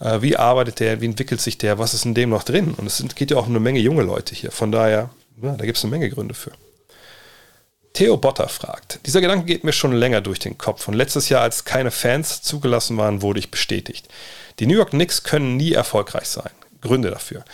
[0.00, 2.74] äh, wie arbeitet der, wie entwickelt sich der, was ist in dem noch drin.
[2.74, 4.50] Und es geht ja auch um eine Menge junge Leute hier.
[4.50, 5.10] Von daher,
[5.42, 6.52] ja, da gibt es eine Menge Gründe für.
[7.94, 11.42] Theo Botter fragt, dieser Gedanke geht mir schon länger durch den Kopf und letztes Jahr,
[11.42, 14.08] als keine Fans zugelassen waren, wurde ich bestätigt.
[14.60, 16.50] Die New York Knicks können nie erfolgreich sein.
[16.80, 17.44] Gründe dafür.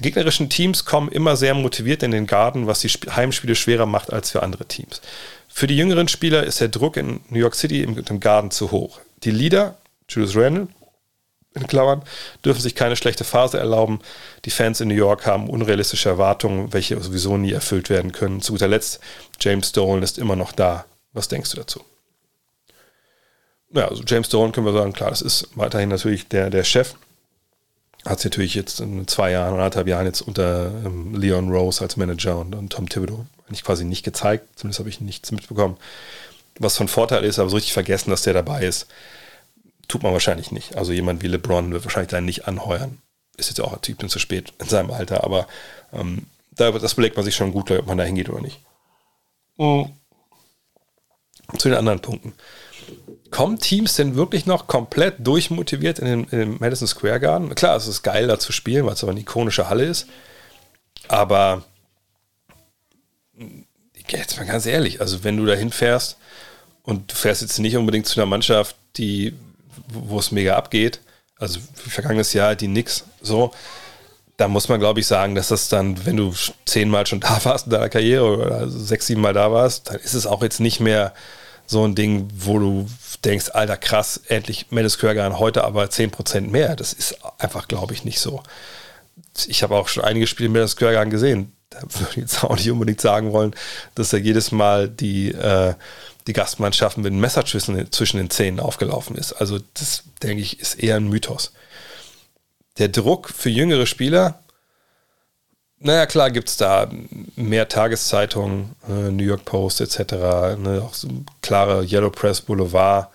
[0.00, 4.10] Die gegnerischen Teams kommen immer sehr motiviert in den Garten, was die Heimspiele schwerer macht
[4.10, 5.02] als für andere Teams.
[5.46, 8.70] Für die jüngeren Spieler ist der Druck in New York City im, im Garten zu
[8.70, 9.00] hoch.
[9.24, 9.76] Die Leader,
[10.08, 10.68] Julius Randle,
[11.54, 12.02] in Klammern,
[12.42, 14.00] dürfen sich keine schlechte Phase erlauben.
[14.46, 18.40] Die Fans in New York haben unrealistische Erwartungen, welche sowieso nie erfüllt werden können.
[18.40, 19.00] Zu guter Letzt,
[19.38, 20.86] James Dolan ist immer noch da.
[21.12, 21.84] Was denkst du dazu?
[23.74, 26.94] Ja, also James Dolan können wir sagen, klar, das ist weiterhin natürlich der, der Chef
[28.06, 31.96] hat es natürlich jetzt in zwei Jahren, anderthalb Jahren jetzt unter ähm, Leon Rose als
[31.96, 34.46] Manager und, und Tom Thibodeau eigentlich quasi nicht gezeigt.
[34.56, 35.76] Zumindest habe ich nichts mitbekommen.
[36.58, 38.86] Was von Vorteil ist, aber so richtig vergessen, dass der dabei ist,
[39.88, 40.76] tut man wahrscheinlich nicht.
[40.76, 42.98] Also jemand wie LeBron wird wahrscheinlich dann nicht anheuern.
[43.36, 45.46] Ist jetzt auch ein Typ, zu spät in seinem Alter, aber
[45.92, 48.60] ähm, da, das belegt man sich schon gut, ob man da hingeht oder nicht.
[49.56, 49.90] Mhm.
[51.58, 52.34] Zu den anderen Punkten.
[53.30, 57.54] Kommen Teams denn wirklich noch komplett durchmotiviert in den, in den Madison Square Garden?
[57.54, 60.08] Klar, es ist geil, da zu spielen, weil es aber eine ikonische Halle ist.
[61.08, 61.64] Aber
[64.08, 66.16] jetzt mal ganz ehrlich, also wenn du da hinfährst
[66.82, 69.34] und du fährst jetzt nicht unbedingt zu einer Mannschaft, die,
[69.88, 71.00] wo es mega abgeht,
[71.38, 73.52] also vergangenes Jahr die Nix so,
[74.36, 77.66] da muss man, glaube ich, sagen, dass das dann, wenn du zehnmal schon da warst
[77.66, 80.80] in deiner Karriere oder sechs, sieben Mal da warst, dann ist es auch jetzt nicht
[80.80, 81.12] mehr
[81.70, 82.86] so ein Ding, wo du
[83.24, 86.74] denkst, alter krass, endlich Mendes Körgan heute aber 10% mehr.
[86.74, 88.42] Das ist einfach, glaube ich, nicht so.
[89.46, 91.52] Ich habe auch schon einige Spiele Mendes Körgan gesehen.
[91.70, 93.54] Da würde ich jetzt auch nicht unbedingt sagen wollen,
[93.94, 95.74] dass er jedes Mal die, äh,
[96.26, 99.34] die Gastmannschaften mit einem Messer zwischen den Zähnen aufgelaufen ist.
[99.34, 101.52] Also das, denke ich, ist eher ein Mythos.
[102.78, 104.42] Der Druck für jüngere Spieler,
[105.82, 106.90] naja, klar gibt es da
[107.36, 110.12] mehr Tageszeitungen, äh, New York Post etc.,
[110.58, 111.08] ne, auch so
[111.40, 113.08] klare Yellow Press Boulevard.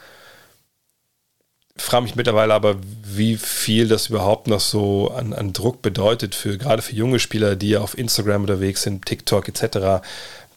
[1.78, 6.58] Frage mich mittlerweile aber, wie viel das überhaupt noch so an, an Druck bedeutet, für
[6.58, 10.04] gerade für junge Spieler, die ja auf Instagram unterwegs sind, TikTok etc.,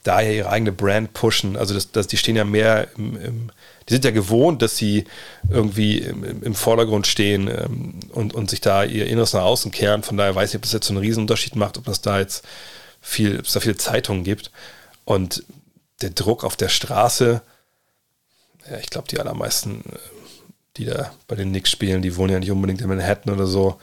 [0.04, 1.56] da ja ihre eigene Brand pushen.
[1.58, 3.50] Also das, das, die stehen ja mehr im, im
[3.88, 5.04] die sind ja gewohnt, dass sie
[5.48, 10.02] irgendwie im, im Vordergrund stehen ähm, und, und sich da ihr Inneres nach außen kehren.
[10.02, 12.44] Von daher weiß ich, ob das jetzt so einen Riesenunterschied macht, ob das da jetzt
[13.00, 14.50] viel, ob es da viele Zeitungen gibt.
[15.04, 15.42] Und
[16.02, 17.40] der Druck auf der Straße,
[18.70, 19.98] ja, ich glaube, die allermeisten, äh,
[20.76, 23.78] die da bei den Knicks spielen, die wohnen ja nicht unbedingt in Manhattan oder so,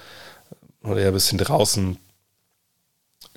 [0.84, 1.98] oder eher ein bisschen draußen.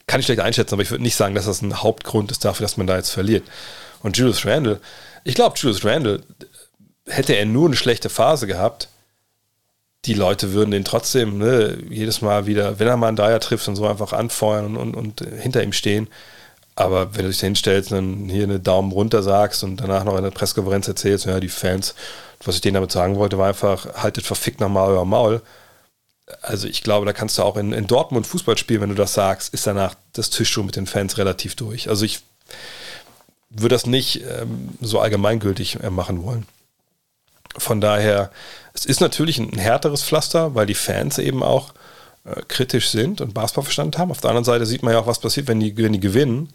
[0.07, 2.65] Kann ich schlecht einschätzen, aber ich würde nicht sagen, dass das ein Hauptgrund ist dafür,
[2.65, 3.45] dass man da jetzt verliert.
[4.03, 4.81] Und Julius Randle,
[5.25, 6.23] ich glaube, Julius Randle,
[7.09, 8.89] hätte er nur eine schlechte Phase gehabt,
[10.05, 13.69] die Leute würden den trotzdem ne, jedes Mal wieder, wenn er mal einen Dreier trifft
[13.69, 16.09] und so einfach anfeuern und, und, und hinter ihm stehen.
[16.77, 20.05] Aber wenn du dich da hinstellst und dann hier eine Daumen runter sagst und danach
[20.05, 21.97] noch in der Pressekonferenz erzählst, ja, die Fans,
[22.45, 25.43] was ich denen damit sagen wollte, war einfach, haltet verfickt nochmal euer Maul.
[26.41, 29.15] Also ich glaube, da kannst du auch in, in Dortmund Fußball spielen, wenn du das
[29.15, 31.89] sagst, ist danach das Tischschuh mit den Fans relativ durch.
[31.89, 32.21] Also ich
[33.51, 36.47] würde das nicht ähm, so allgemeingültig äh, machen wollen.
[37.57, 38.31] Von daher,
[38.75, 41.73] es ist natürlich ein härteres Pflaster, weil die Fans eben auch
[42.25, 44.11] äh, kritisch sind und Basketball verstanden haben.
[44.11, 46.53] Auf der anderen Seite sieht man ja auch, was passiert, wenn die, wenn die gewinnen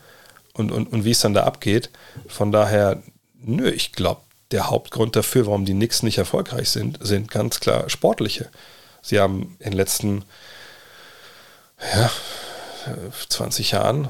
[0.54, 1.90] und, und, und wie es dann da abgeht.
[2.28, 3.02] Von daher,
[3.42, 4.22] nö, ich glaube,
[4.52, 8.50] der Hauptgrund dafür, warum die Knicks nicht erfolgreich sind, sind ganz klar sportliche.
[9.02, 10.24] Sie haben in den letzten
[11.96, 12.12] ja,
[13.30, 14.10] 20 Jahren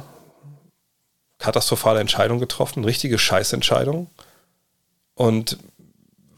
[1.40, 4.10] katastrophale Entscheidungen getroffen, richtige Scheißentscheidungen.
[5.16, 5.58] Und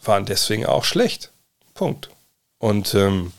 [0.07, 1.31] waren deswegen auch schlecht.
[1.73, 2.09] Punkt.
[2.57, 3.33] Und ähm,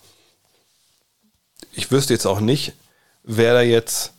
[1.72, 2.72] ich wüsste jetzt auch nicht,
[3.22, 4.12] wer da jetzt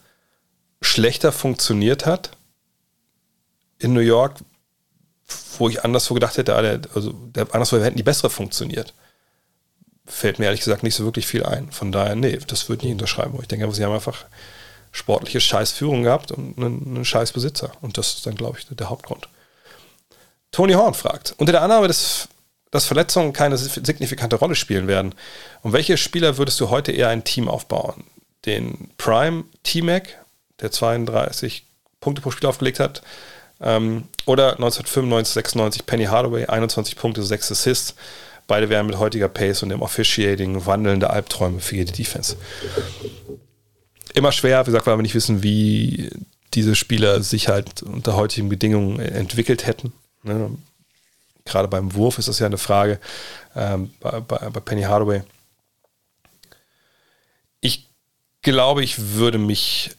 [0.82, 2.32] schlechter funktioniert hat
[3.80, 4.36] in New York,
[5.58, 8.94] wo ich anderswo gedacht hätte, ah, also der, anderswo hätten die bessere funktioniert.
[10.06, 11.72] Fällt mir ehrlich gesagt nicht so wirklich viel ein.
[11.72, 13.38] Von daher, nee, das würde ich nicht unterschreiben.
[13.42, 14.26] Ich denke, sie haben einfach
[14.92, 17.72] sportliche Scheißführung gehabt und einen, einen Scheißbesitzer.
[17.82, 19.28] Und das ist dann, glaube ich, der Hauptgrund.
[20.52, 22.30] Tony Horn fragt, unter der Annahme des
[22.72, 25.16] dass Verletzungen keine signifikante Rolle spielen werden.
[25.62, 28.04] Und welche Spieler würdest du heute eher ein Team aufbauen?
[28.46, 30.10] Den Prime T-Mac,
[30.60, 31.66] der 32
[32.00, 33.02] Punkte pro Spiel aufgelegt hat,
[33.62, 37.96] ähm, oder 1995, 96 Penny Hardaway, 21 Punkte, 6 Assists.
[38.46, 42.38] Beide wären mit heutiger Pace und dem Officiating wandelnde Albträume für jede Defense.
[44.14, 46.10] Immer schwer, wie gesagt, weil wir nicht wissen, wie
[46.54, 49.94] diese Spieler sich halt unter heutigen Bedingungen entwickelt hätten.
[50.24, 50.52] Ne?
[51.48, 53.00] Gerade beim Wurf ist das ja eine Frage
[53.56, 55.24] ähm, bei, bei, bei Penny Hardaway.
[57.62, 57.90] Ich
[58.42, 59.92] glaube, ich würde mich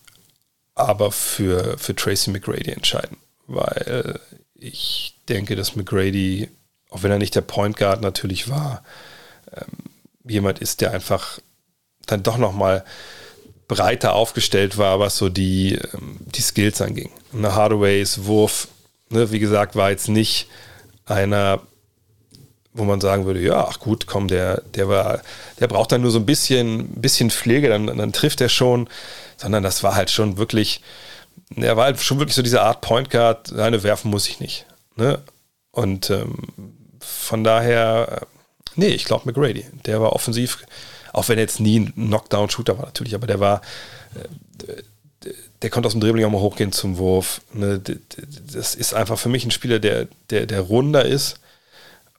[0.75, 4.21] aber für, für Tracy McGrady entscheiden, weil
[4.55, 6.49] ich denke, dass McGrady,
[6.91, 8.83] auch wenn er nicht der Point Guard natürlich war,
[9.53, 9.91] ähm,
[10.25, 11.41] jemand ist, der einfach
[12.07, 12.85] dann doch nochmal
[13.69, 17.11] breiter aufgestellt war, was so die, ähm, die Skills anging.
[17.33, 18.69] Eine Hardaways Wurf,
[19.11, 20.49] ne, wie gesagt, war jetzt nicht
[21.09, 21.61] einer,
[22.73, 25.21] wo man sagen würde, ja, ach gut, komm, der, der war,
[25.59, 28.89] der braucht dann nur so ein bisschen, bisschen Pflege, dann, dann trifft er schon,
[29.37, 30.81] sondern das war halt schon wirklich,
[31.57, 34.67] er war halt schon wirklich so diese Art Point Guard, eine werfen muss ich nicht.
[34.97, 35.21] Ne?
[35.71, 36.37] Und ähm,
[37.01, 38.27] von daher,
[38.77, 40.59] nee, ich glaube McGrady, der war offensiv,
[41.13, 43.63] Auch wenn er jetzt nie ein Knockdown-Shooter war, natürlich, aber der war,
[44.15, 44.83] äh,
[45.63, 47.41] der konnte aus dem Dribbling auch mal hochgehen zum Wurf.
[47.53, 47.81] Ne?
[48.53, 51.41] Das ist einfach für mich ein Spieler, der, der, der runder ist.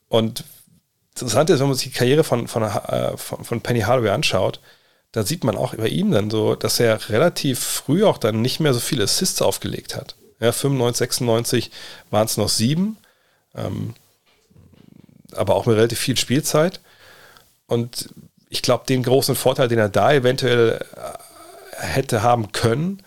[0.08, 0.44] Und
[1.14, 4.10] das Interessante ist, wenn man sich die Karriere von, von, äh, von, von Penny Hardaway
[4.10, 4.60] anschaut,
[5.12, 8.60] da sieht man auch bei ihm dann so, dass er relativ früh auch dann nicht
[8.60, 10.14] mehr so viele Assists aufgelegt hat.
[10.38, 11.70] Ja, 95, 96
[12.10, 12.96] waren es noch sieben,
[13.54, 13.94] ähm,
[15.32, 16.80] aber auch mit relativ viel Spielzeit.
[17.66, 18.08] Und
[18.48, 23.02] ich glaube, den großen Vorteil, den er da eventuell äh, hätte haben können,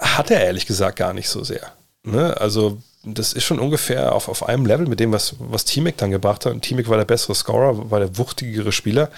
[0.00, 1.72] hat er ehrlich gesagt gar nicht so sehr.
[2.02, 2.38] Ne?
[2.40, 6.10] Also das ist schon ungefähr auf, auf einem Level mit dem, was, was T-Mac dann
[6.10, 6.52] gebracht hat.
[6.52, 9.10] Und T-Mac war der bessere Scorer, war der wuchtigere Spieler.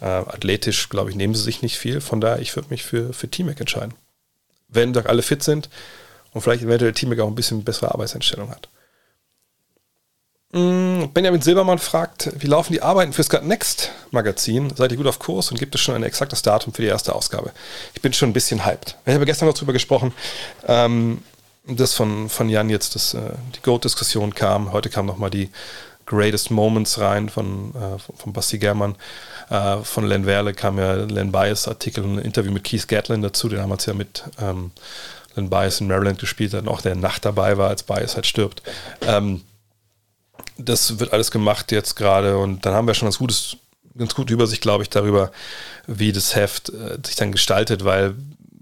[0.00, 2.00] Äh, athletisch, glaube ich, nehmen sie sich nicht viel.
[2.00, 3.94] Von daher, ich würde mich für, für T-Mac entscheiden.
[4.68, 5.68] Wenn doch alle fit sind
[6.32, 8.68] und vielleicht eventuell T-Mac auch ein bisschen bessere Arbeitseinstellung hat.
[10.56, 14.72] Mm, Benjamin Silbermann fragt, wie laufen die Arbeiten fürs Gut Next Magazin?
[14.74, 17.14] Seid ihr gut auf Kurs und gibt es schon ein exaktes Datum für die erste
[17.14, 17.52] Ausgabe?
[17.94, 18.96] Ich bin schon ein bisschen hyped.
[19.04, 20.14] Ich habe gestern noch drüber gesprochen,
[20.66, 21.22] ähm,
[21.66, 23.20] dass von, von Jan jetzt das, äh,
[23.54, 24.72] die Goat-Diskussion kam.
[24.72, 25.50] Heute kam nochmal die
[26.06, 28.94] Greatest Moments rein von, äh, von Basti Germann.
[29.50, 33.20] Äh, von Len Werle kam ja Len Bias Artikel und ein Interview mit Keith Gatlin
[33.20, 34.70] dazu, den haben wir ja mit ähm,
[35.34, 38.62] Len Bias in Maryland gespielt, dann auch der Nacht dabei war, als Bias halt stirbt.
[39.02, 39.42] Ähm,
[40.58, 43.56] das wird alles gemacht jetzt gerade und dann haben wir schon ganz gutes,
[43.96, 45.30] ganz gute Übersicht, glaube ich, darüber,
[45.86, 48.14] wie das Heft äh, sich dann gestaltet, weil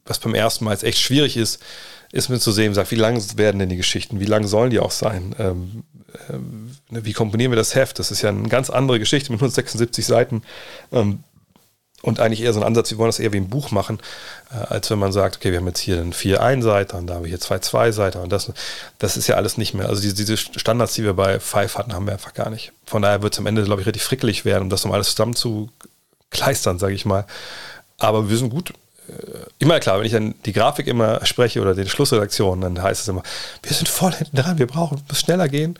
[0.04, 1.62] was beim ersten Mal jetzt echt schwierig ist,
[2.12, 4.78] ist mir zu sehen, sagt, wie lang werden denn die Geschichten, wie lang sollen die
[4.78, 5.34] auch sein?
[5.38, 5.82] Ähm,
[6.30, 7.98] ähm, wie komponieren wir das Heft?
[7.98, 10.42] Das ist ja eine ganz andere Geschichte mit 176 Seiten.
[10.92, 11.24] Ähm,
[12.04, 13.98] und eigentlich eher so ein Ansatz, wir wollen das eher wie ein Buch machen,
[14.52, 17.14] äh, als wenn man sagt, okay, wir haben jetzt hier einen vier Einseiter und da
[17.14, 18.52] haben wir hier zwei Zweiseiter und das,
[18.98, 19.88] das ist ja alles nicht mehr.
[19.88, 22.72] Also diese, diese Standards, die wir bei Five hatten, haben wir einfach gar nicht.
[22.84, 25.10] Von daher wird es am Ende, glaube ich, richtig frickelig werden, um das um alles
[25.10, 25.70] zusammen zu
[26.30, 27.24] kleistern, sage ich mal.
[27.96, 28.74] Aber wir sind gut.
[29.08, 33.00] Äh, immer klar, wenn ich dann die Grafik immer spreche oder die Schlussredaktion, dann heißt
[33.00, 33.22] es immer,
[33.62, 35.78] wir sind voll hinten dran, wir brauchen, muss schneller gehen.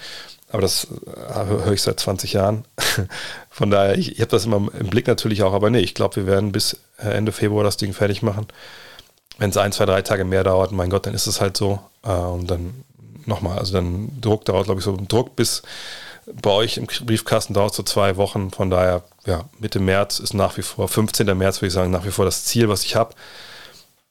[0.54, 2.64] Aber das äh, höre ich seit 20 Jahren.
[3.54, 6.16] Von daher, ich, ich habe das immer im Blick natürlich auch, aber nee, ich glaube,
[6.16, 8.48] wir werden bis äh, Ende Februar das Ding fertig machen.
[9.38, 11.78] Wenn es ein, zwei, drei Tage mehr dauert, mein Gott, dann ist es halt so.
[12.02, 12.82] Äh, und dann
[13.26, 15.62] nochmal, also dann Druck dauert, glaube ich, so Druck bis
[16.26, 18.50] bei euch im Briefkasten dauert so zwei Wochen.
[18.50, 21.24] Von daher, ja, Mitte März ist nach wie vor, 15.
[21.38, 23.14] März würde ich sagen, nach wie vor das Ziel, was ich habe.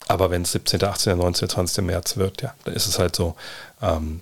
[0.08, 1.84] Aber wenn es 17., 18., 19., 20.
[1.84, 3.36] März wird, ja, dann ist es halt so.
[3.82, 4.22] Ähm,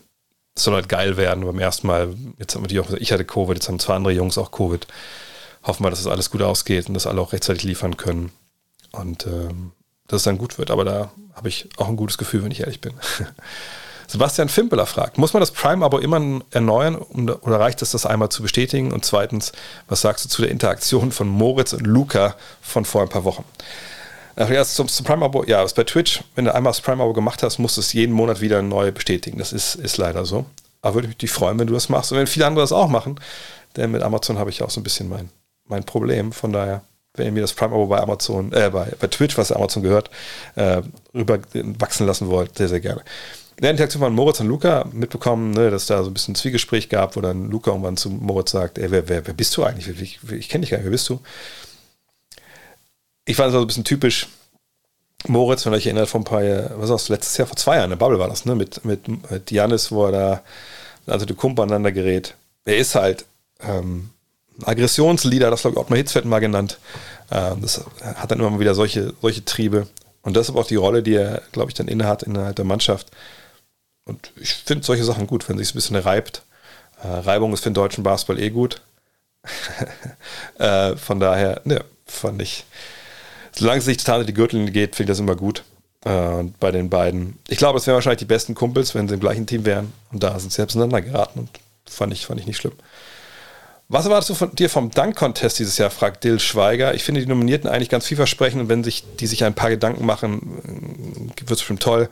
[0.63, 1.45] soll halt geil werden.
[1.45, 4.13] Beim ersten Mal, jetzt haben wir die auch, ich hatte Covid, jetzt haben zwei andere
[4.13, 4.87] Jungs auch Covid.
[5.63, 8.31] Hoffen wir, dass es das alles gut ausgeht und dass alle auch rechtzeitig liefern können.
[8.91, 9.71] Und ähm,
[10.07, 10.71] dass es dann gut wird.
[10.71, 12.93] Aber da habe ich auch ein gutes Gefühl, wenn ich ehrlich bin.
[14.07, 18.41] Sebastian Fimpeler fragt, muss man das Prime-Abo immer erneuern oder reicht es, das einmal zu
[18.41, 18.91] bestätigen?
[18.91, 19.53] Und zweitens,
[19.87, 23.45] was sagst du zu der Interaktion von Moritz und Luca von vor ein paar Wochen?
[24.35, 27.77] Erst zum, zum Prime-Abo, ja, bei Twitch, wenn du einmal das Prime-Abo gemacht hast, musst
[27.77, 29.37] du es jeden Monat wieder neu bestätigen.
[29.37, 30.45] Das ist, ist leider so.
[30.81, 33.19] Aber würde mich freuen, wenn du das machst und wenn viele andere das auch machen.
[33.77, 35.29] Denn mit Amazon habe ich auch so ein bisschen mein,
[35.67, 36.31] mein Problem.
[36.31, 36.81] Von daher,
[37.15, 40.09] wenn ihr mir das Prime-Abo bei Amazon, äh, bei, bei Twitch, was Amazon gehört,
[40.55, 40.81] äh,
[41.13, 41.39] rüber
[41.79, 43.01] wachsen lassen wollt, sehr, sehr gerne.
[43.57, 46.35] In der Interaktion von Moritz und Luca mitbekommen, ne, dass da so ein bisschen ein
[46.35, 49.63] Zwiegespräch gab, wo dann Luca irgendwann zu Moritz sagt, ey, wer, wer, wer bist du
[49.63, 50.01] eigentlich?
[50.01, 51.19] Ich, ich kenne dich gar nicht, wer bist du?
[53.31, 54.27] Ich fand es so ein bisschen typisch.
[55.27, 57.85] Moritz, wenn euch erinnert, vor ein paar was war das, letztes Jahr, vor zwei Jahren,
[57.85, 60.41] in der Bubble war das, ne, mit, mit, mit Janis, wo er da,
[61.05, 62.35] also die Kumpel aneinander gerät.
[62.65, 63.25] Er ist halt
[63.61, 64.09] ähm,
[64.63, 66.79] Aggressionsleader, das glaube ich Ottmar Hitzfeld mal genannt.
[67.31, 69.87] Ähm, das hat dann immer mal wieder solche, solche Triebe.
[70.23, 72.65] Und das ist aber auch die Rolle, die er, glaube ich, dann innehat innerhalb der
[72.65, 73.11] Mannschaft.
[74.05, 76.43] Und ich finde solche Sachen gut, wenn sich ein bisschen reibt.
[77.03, 78.81] Äh, Reibung ist für den deutschen Basketball eh gut.
[80.59, 82.65] äh, von daher, ne, fand ich,
[83.55, 85.63] solange es nicht in die Gürtellinie geht, finde ich das immer gut.
[86.03, 87.37] Äh, bei den beiden.
[87.47, 89.93] Ich glaube, es wären wahrscheinlich die besten Kumpels, wenn sie im gleichen Team wären.
[90.11, 91.49] Und da sind sie selbst aneinander geraten und
[91.87, 92.73] fand ich, fand ich nicht schlimm.
[93.87, 96.95] Was erwartest du von dir vom Dunk-Contest dieses Jahr, fragt Dill Schweiger.
[96.95, 100.05] Ich finde die Nominierten eigentlich ganz vielversprechend und wenn sich die sich ein paar Gedanken
[100.05, 100.61] machen,
[101.37, 102.09] wird es bestimmt toll.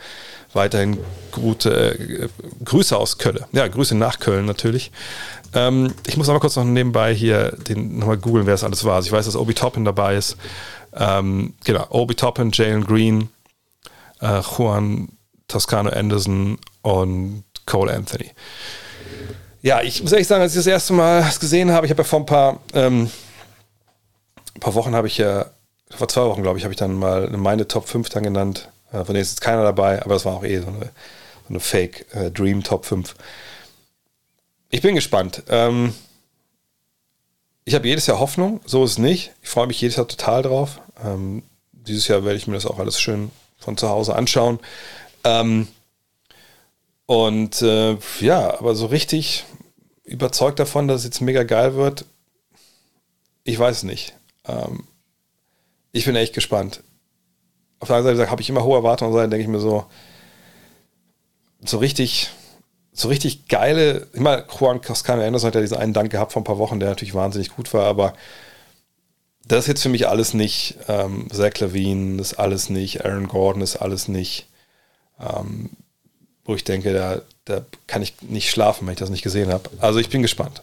[0.54, 0.98] Weiterhin
[1.32, 2.28] gute äh,
[2.66, 3.40] Grüße aus Köln.
[3.54, 4.92] Ja, Grüße nach Köln natürlich.
[5.54, 8.96] Ähm, ich muss aber kurz noch nebenbei hier nochmal googeln, wer es alles war.
[8.96, 10.38] Also ich weiß, dass Obi Toppin dabei ist.
[10.94, 13.30] Ähm, genau, Obi Toppin, Jalen Green,
[14.22, 15.10] äh, Juan
[15.48, 18.32] Toscano Anderson und Cole Anthony.
[19.62, 22.08] Ja, ich muss ehrlich sagen, als ich das erste Mal gesehen habe, ich habe ja
[22.08, 23.10] vor ein paar, ähm,
[24.56, 25.48] ein paar Wochen habe ich ja,
[25.90, 28.70] vor zwei Wochen glaube ich, habe ich dann mal meine Top 5 dann genannt.
[28.92, 31.50] Äh, von denen ist jetzt keiner dabei, aber das war auch eh so eine, so
[31.50, 33.16] eine Fake äh, Dream Top 5.
[34.70, 35.44] Ich bin gespannt.
[35.50, 35.94] Ähm,
[37.70, 39.32] ich habe jedes Jahr Hoffnung, so ist es nicht.
[39.44, 40.82] Ich freue mich jedes Jahr total drauf.
[41.06, 44.58] Ähm, dieses Jahr werde ich mir das auch alles schön von zu Hause anschauen.
[45.24, 45.68] Ähm,
[47.06, 49.46] und äh, ja, aber so richtig
[50.04, 52.06] überzeugt davon, dass es jetzt mega geil wird,
[53.44, 54.16] ich weiß nicht.
[54.48, 54.86] Ähm,
[55.92, 56.82] ich bin echt gespannt.
[57.80, 59.86] Auf der anderen Seite habe ich immer hohe Erwartungen, und denke ich mir so,
[61.64, 62.32] so richtig,
[63.00, 66.46] so richtig geile, meine, Juan Cascano Anderson hat ja diesen einen Dank gehabt vor ein
[66.46, 68.14] paar Wochen, der natürlich wahnsinnig gut war, aber
[69.46, 70.76] das ist jetzt für mich alles nicht.
[70.88, 74.48] Ähm, Zach Levine ist alles nicht, Aaron Gordon ist alles nicht.
[75.20, 75.72] Ähm,
[76.46, 79.70] wo ich denke, da, da kann ich nicht schlafen, wenn ich das nicht gesehen habe.
[79.80, 80.62] Also ich bin gespannt.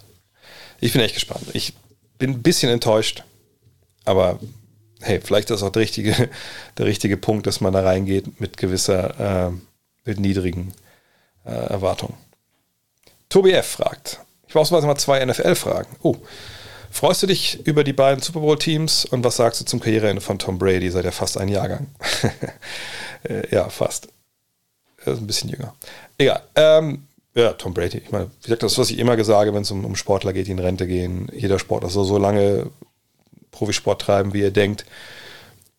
[0.81, 1.45] Ich bin echt gespannt.
[1.53, 1.73] Ich
[2.17, 3.23] bin ein bisschen enttäuscht,
[4.03, 4.39] aber
[4.99, 6.29] hey, vielleicht ist das auch der richtige,
[6.77, 9.51] der richtige Punkt, dass man da reingeht mit gewisser, äh,
[10.05, 10.73] mit niedrigen
[11.45, 12.26] äh, Erwartungen.
[13.29, 13.67] Tobi F.
[13.67, 15.95] fragt, ich brauche mal zwei NFL-Fragen.
[16.01, 16.15] Oh,
[16.97, 20.39] Freust du dich über die beiden Super Bowl-Teams und was sagst du zum Karriereende von
[20.39, 20.89] Tom Brady?
[20.89, 21.87] Seit er fast ein Jahrgang.
[23.23, 24.09] Äh, ja, fast.
[25.03, 25.73] Er ist ein bisschen jünger.
[26.19, 26.43] Egal.
[26.55, 27.97] Ähm, ja, Tom Brady.
[27.97, 30.45] Ich meine, wie gesagt, das, was ich immer sage, wenn es um, um, Sportler geht,
[30.45, 31.27] die in Rente gehen.
[31.33, 32.69] Jeder Sportler soll so lange
[33.49, 34.85] Profisport treiben, wie er denkt,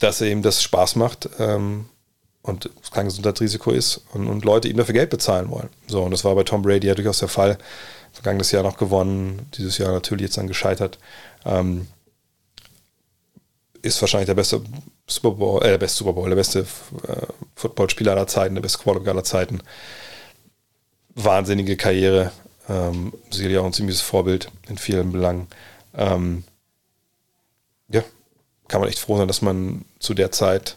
[0.01, 1.87] dass er ihm das Spaß macht ähm,
[2.43, 5.69] und kein Gesundheitsrisiko ist und, und Leute ihm dafür Geld bezahlen wollen.
[5.87, 7.59] So, und das war bei Tom Brady ja durchaus der Fall
[8.13, 10.99] vergangenes Jahr noch gewonnen, dieses Jahr natürlich jetzt dann gescheitert.
[11.45, 11.87] Ähm,
[13.83, 14.63] ist wahrscheinlich der beste
[15.07, 18.79] Super Bowl, äh, der beste Super Bowl, der beste äh, Footballspieler aller Zeiten, der beste
[18.79, 19.61] Quarterback aller Zeiten.
[21.15, 22.33] Wahnsinnige Karriere,
[22.69, 25.49] ähm, sicherlich auch ein ziemliches Vorbild in vielen Belangen.
[25.95, 26.45] Ähm,
[27.89, 28.03] ja,
[28.69, 30.77] kann man echt froh sein, dass man zu der Zeit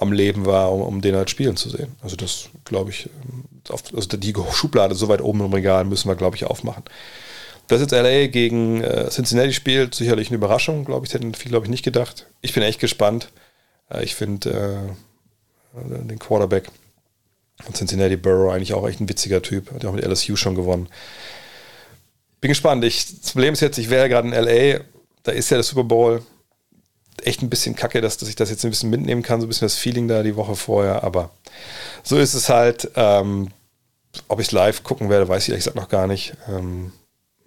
[0.00, 1.94] am Leben war, um, um den halt spielen zu sehen.
[2.02, 6.16] Also das glaube ich, ähm, also die Schublade so weit oben im Regal müssen wir,
[6.16, 6.82] glaube ich, aufmachen.
[7.68, 11.66] Dass jetzt LA gegen äh, Cincinnati spielt, sicherlich eine Überraschung, glaube ich, hätten viele, glaube
[11.66, 12.26] ich, nicht gedacht.
[12.40, 13.30] Ich bin echt gespannt.
[13.90, 14.94] Äh, ich finde
[15.76, 16.68] äh, den Quarterback
[17.62, 19.70] von Cincinnati Burrow eigentlich auch echt ein witziger Typ.
[19.70, 20.88] Hat ja auch mit LSU schon gewonnen.
[22.40, 22.84] Bin gespannt.
[22.84, 24.80] Ich, das Problem ist jetzt, ich wäre gerade in LA,
[25.22, 26.22] da ist ja der Super Bowl
[27.26, 29.48] echt ein bisschen kacke, dass, dass ich das jetzt ein bisschen mitnehmen kann, so ein
[29.48, 31.30] bisschen das Feeling da die Woche vorher, aber
[32.02, 32.90] so ist es halt.
[32.96, 33.50] Ähm,
[34.28, 36.34] ob ich es live gucken werde, weiß ich ehrlich gesagt noch gar nicht.
[36.48, 36.92] Ähm,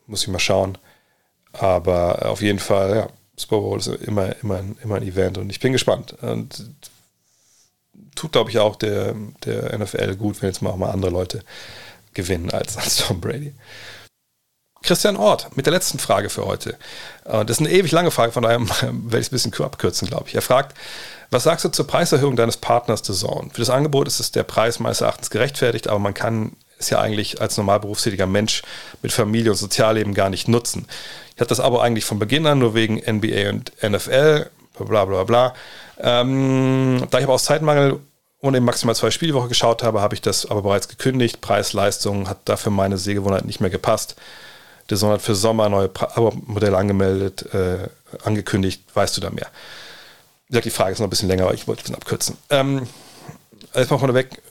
[0.07, 0.77] muss ich mal schauen.
[1.51, 5.59] Aber auf jeden Fall, ja, Super Bowl ist immer, immer, immer ein Event und ich
[5.59, 6.13] bin gespannt.
[6.21, 6.65] Und
[8.15, 9.15] tut, glaube ich, auch der,
[9.45, 11.43] der NFL gut, wenn jetzt mal auch mal andere Leute
[12.13, 13.53] gewinnen als, als Tom Brady.
[14.83, 16.77] Christian Ort mit der letzten Frage für heute.
[17.23, 20.25] Das ist eine ewig lange Frage, von daher werde ich es ein bisschen abkürzen, glaube
[20.27, 20.35] ich.
[20.35, 20.77] Er fragt,
[21.31, 23.49] was sagst du zur Preiserhöhung deines Partners The Zone?
[23.51, 26.99] Für das Angebot ist es der Preis meines Erachtens gerechtfertigt, aber man kann es ja
[26.99, 28.61] eigentlich als normal berufstätiger Mensch
[29.01, 30.85] mit Familie und Sozialleben gar nicht nutzen.
[31.33, 35.23] Ich hatte das Abo eigentlich von Beginn an, nur wegen NBA und NFL, bla bla
[35.23, 35.53] bla.
[35.99, 37.99] Ähm, da ich aber aus Zeitmangel
[38.39, 41.41] und eben maximal zwei Spielwoche geschaut habe, habe ich das aber bereits gekündigt.
[41.41, 44.15] Preis, Leistung hat dafür meine Sehgewohnheit nicht mehr gepasst.
[44.89, 45.89] Der Sohn hat für Sommer neue
[46.45, 47.87] Modelle angemeldet, äh,
[48.23, 48.83] angekündigt.
[48.93, 49.47] Weißt du da mehr?
[50.47, 52.37] Wie gesagt, die Frage ist noch ein bisschen länger, aber ich wollte es abkürzen.
[52.49, 52.87] Ähm,
[53.73, 54.41] erstmal vorneweg,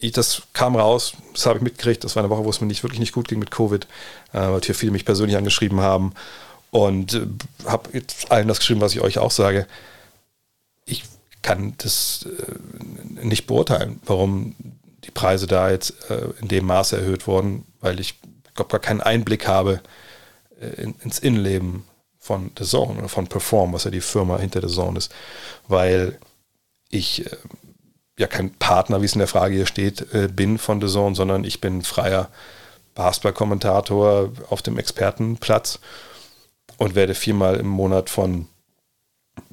[0.00, 2.04] ich, das kam raus, das habe ich mitgekriegt.
[2.04, 3.84] Das war eine Woche, wo es mir nicht wirklich nicht gut ging mit Covid,
[4.32, 6.14] äh, weil hier viele mich persönlich angeschrieben haben
[6.70, 7.26] und äh,
[7.66, 9.66] habe allen das geschrieben, was ich euch auch sage.
[10.84, 11.04] Ich
[11.42, 14.54] kann das äh, nicht beurteilen, warum
[15.04, 18.14] die Preise da jetzt äh, in dem Maße erhöht wurden, weil ich
[18.58, 19.80] glaube, gar keinen Einblick habe
[20.60, 21.84] äh, in, ins Innenleben
[22.18, 25.14] von The Zone oder von Perform, was ja die Firma hinter The Zone ist,
[25.66, 26.18] weil
[26.90, 27.36] ich äh,
[28.18, 31.14] ja kein Partner, wie es in der Frage hier steht, äh, bin von The Zone,
[31.14, 32.28] sondern ich bin freier
[32.94, 35.78] Basketball-Kommentator auf dem Expertenplatz
[36.76, 38.48] und werde viermal im Monat von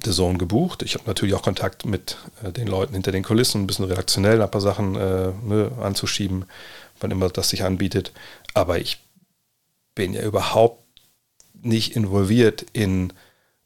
[0.04, 0.82] The Zone gebucht.
[0.82, 4.42] Ich habe natürlich auch Kontakt mit äh, den Leuten hinter den Kulissen, ein bisschen redaktionell
[4.42, 6.44] ein paar Sachen äh, ne, anzuschieben,
[7.00, 8.12] wann immer das sich anbietet.
[8.56, 8.96] Aber ich
[9.94, 10.82] bin ja überhaupt
[11.60, 13.12] nicht involviert in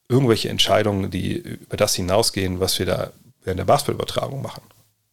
[0.08, 3.12] irgendwelche Entscheidungen, die über das hinausgehen, was wir da
[3.44, 4.62] während der Basketballübertragung machen.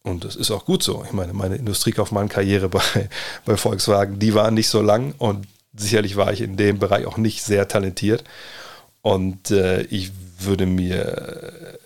[0.02, 1.04] Und das ist auch gut so.
[1.06, 3.08] Ich meine, meine Industriekaufmann-Karriere bei,
[3.44, 7.16] bei Volkswagen, die war nicht so lang und sicherlich war ich in dem Bereich auch
[7.16, 8.24] nicht sehr talentiert.
[9.00, 10.10] Und äh, ich
[10.40, 11.78] würde mir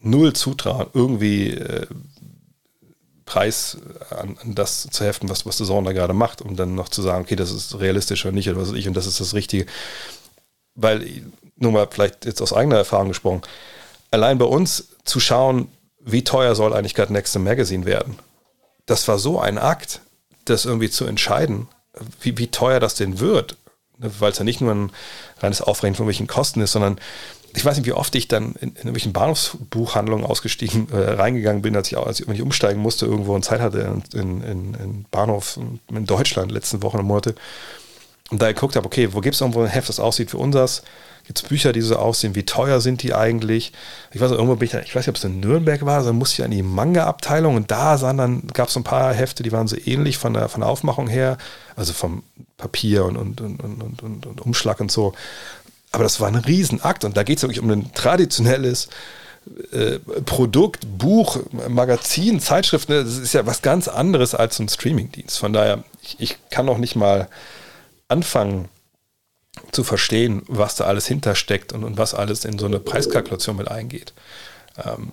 [0.00, 1.86] null zutrauen, irgendwie äh,
[3.36, 3.76] Preis
[4.08, 6.88] an, an, das zu heften, was, was der Sohn da gerade macht, um dann noch
[6.88, 9.20] zu sagen, okay, das ist realistisch oder nicht oder was weiß ich und das ist
[9.20, 9.66] das Richtige.
[10.74, 11.06] Weil,
[11.56, 13.42] nur mal vielleicht jetzt aus eigener Erfahrung gesprochen,
[14.10, 15.68] allein bei uns zu schauen,
[16.00, 18.18] wie teuer soll eigentlich gerade Next Magazine werden,
[18.86, 20.00] das war so ein Akt,
[20.46, 21.68] das irgendwie zu entscheiden,
[22.22, 23.58] wie, wie teuer das denn wird.
[23.98, 24.92] ne, weil es ja nicht nur ein
[25.40, 26.98] reines Aufrechnen von irgendwelchen Kosten ist, sondern
[27.56, 31.74] ich weiß nicht, wie oft ich dann in, in irgendwelchen Bahnhofsbuchhandlungen ausgestiegen, äh, reingegangen bin,
[31.74, 36.04] als ich, als ich umsteigen musste irgendwo und Zeit hatte in, in, in Bahnhof in
[36.04, 37.34] Deutschland letzten Wochen und Monate
[38.30, 40.82] und da geguckt habe, okay, wo gibt es irgendwo ein Heft, das aussieht wie unseres?
[41.26, 42.34] Gibt es Bücher, die so aussehen?
[42.34, 43.72] Wie teuer sind die eigentlich?
[44.12, 46.16] Ich weiß irgendwo bin ich, da, ich weiß nicht, ob es in Nürnberg war, dann
[46.16, 49.50] musste ich an die Manga-Abteilung und da sahen dann, gab es ein paar Hefte, die
[49.50, 51.38] waren so ähnlich von der, von der Aufmachung her,
[51.74, 52.22] also vom
[52.58, 55.14] Papier und, und, und, und, und, und Umschlag und so.
[55.96, 58.90] Aber das war ein Riesenakt und da geht es wirklich um ein traditionelles
[59.72, 61.38] äh, Produkt, Buch,
[61.70, 62.90] Magazin, Zeitschrift.
[62.90, 63.02] Ne?
[63.02, 65.38] Das ist ja was ganz anderes als ein Streamingdienst.
[65.38, 67.28] Von daher, ich, ich kann noch nicht mal
[68.08, 68.68] anfangen
[69.72, 73.68] zu verstehen, was da alles hintersteckt und, und was alles in so eine Preiskalkulation mit
[73.68, 74.12] eingeht.
[74.84, 75.12] Ähm,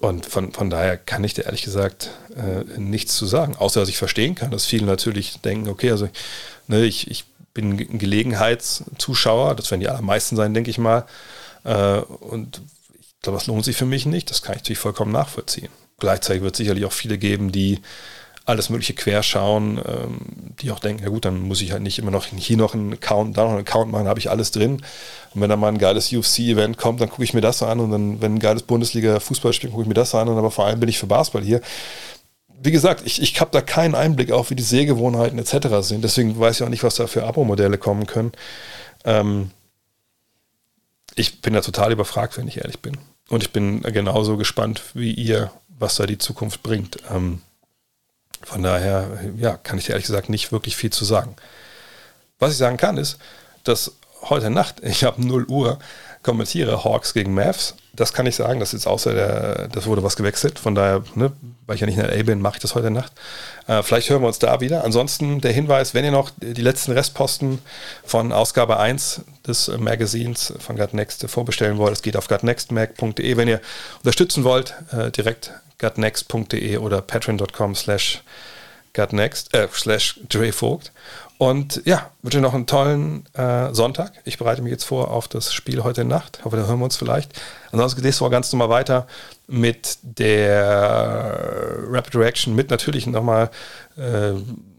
[0.00, 3.88] und von, von daher kann ich dir ehrlich gesagt äh, nichts zu sagen, außer dass
[3.88, 6.08] ich verstehen kann, dass viele natürlich denken, okay, also
[6.66, 7.24] ne, ich, ich
[7.58, 11.06] bin Gelegenheitszuschauer, das werden die allermeisten sein, denke ich mal.
[11.64, 12.62] Äh, und
[13.00, 15.70] ich glaube, das lohnt sich für mich nicht, das kann ich natürlich vollkommen nachvollziehen.
[15.98, 17.80] Gleichzeitig wird es sicherlich auch viele geben, die
[18.44, 20.20] alles mögliche querschauen, ähm,
[20.62, 22.92] die auch denken, ja gut, dann muss ich halt nicht immer noch hier noch einen
[22.92, 24.80] Account, da noch einen Account machen, habe ich alles drin.
[25.34, 27.90] Und wenn dann mal ein geiles UFC-Event kommt, dann gucke ich mir das an und
[27.90, 30.88] dann, wenn ein geiles Bundesliga-Fußballspiel gucke ich mir das an und aber vor allem bin
[30.88, 31.60] ich für Basketball hier.
[32.60, 35.68] Wie gesagt, ich, ich habe da keinen Einblick auf, wie die Sehgewohnheiten etc.
[35.80, 36.02] sind.
[36.02, 38.32] Deswegen weiß ich auch nicht, was da für Abo-Modelle kommen können.
[39.04, 39.50] Ähm,
[41.14, 42.98] ich bin da total überfragt, wenn ich ehrlich bin.
[43.28, 46.98] Und ich bin genauso gespannt wie ihr, was da die Zukunft bringt.
[47.10, 47.42] Ähm,
[48.42, 51.36] von daher, ja, kann ich dir ehrlich gesagt nicht wirklich viel zu sagen.
[52.38, 53.18] Was ich sagen kann, ist,
[53.64, 53.92] dass
[54.22, 55.78] heute Nacht, ich habe 0 Uhr,
[56.22, 57.74] kommentiere Hawks gegen Mavs.
[57.98, 60.60] Das kann ich sagen, das ist außer der, das wurde was gewechselt.
[60.60, 61.32] Von daher, ne,
[61.66, 63.12] weil ich ja nicht in LA bin, mache ich das heute Nacht.
[63.66, 64.84] Äh, vielleicht hören wir uns da wieder.
[64.84, 67.58] Ansonsten der Hinweis, wenn ihr noch die letzten Restposten
[68.04, 73.36] von Ausgabe 1 des Magazins von Gut Next vorbestellen wollt, es geht auf gutnextmag.de.
[73.36, 73.60] Wenn ihr
[73.98, 78.22] unterstützen wollt, äh, direkt gutnext.de oder patreon.com slash
[78.92, 80.20] gutnext, äh, slash
[80.52, 80.92] Vogt.
[81.38, 84.12] Und ja, wünsche noch einen tollen äh, Sonntag.
[84.24, 86.44] Ich bereite mich jetzt vor auf das Spiel heute Nacht.
[86.44, 87.32] Hoffe, da hören wir uns vielleicht.
[87.70, 89.06] Ansonsten geht es vor ganz normal weiter
[89.46, 93.50] mit der Rapid Reaction, mit natürlich nochmal
[93.96, 94.32] äh,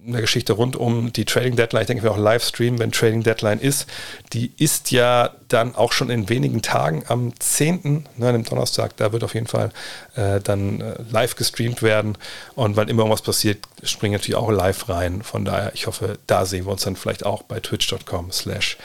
[0.05, 1.81] eine Geschichte rund um die Trading Deadline.
[1.81, 3.87] Ich denke, wir auch live streamen, wenn Trading Deadline ist.
[4.33, 9.11] Die ist ja dann auch schon in wenigen Tagen am 10., ne, am Donnerstag, da
[9.11, 9.71] wird auf jeden Fall
[10.15, 12.17] äh, dann äh, live gestreamt werden.
[12.55, 15.21] Und weil immer irgendwas passiert, springen natürlich auch live rein.
[15.21, 18.77] Von daher, ich hoffe, da sehen wir uns dann vielleicht auch bei twitch.com slash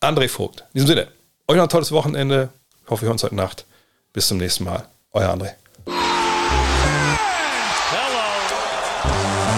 [0.00, 0.60] André Vogt.
[0.72, 1.08] In diesem Sinne,
[1.46, 2.50] euch noch ein tolles Wochenende.
[2.84, 3.66] Ich hoffe, wir hören uns heute Nacht.
[4.12, 4.86] Bis zum nächsten Mal.
[5.12, 5.52] Euer André.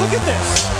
[0.00, 0.79] Look at this.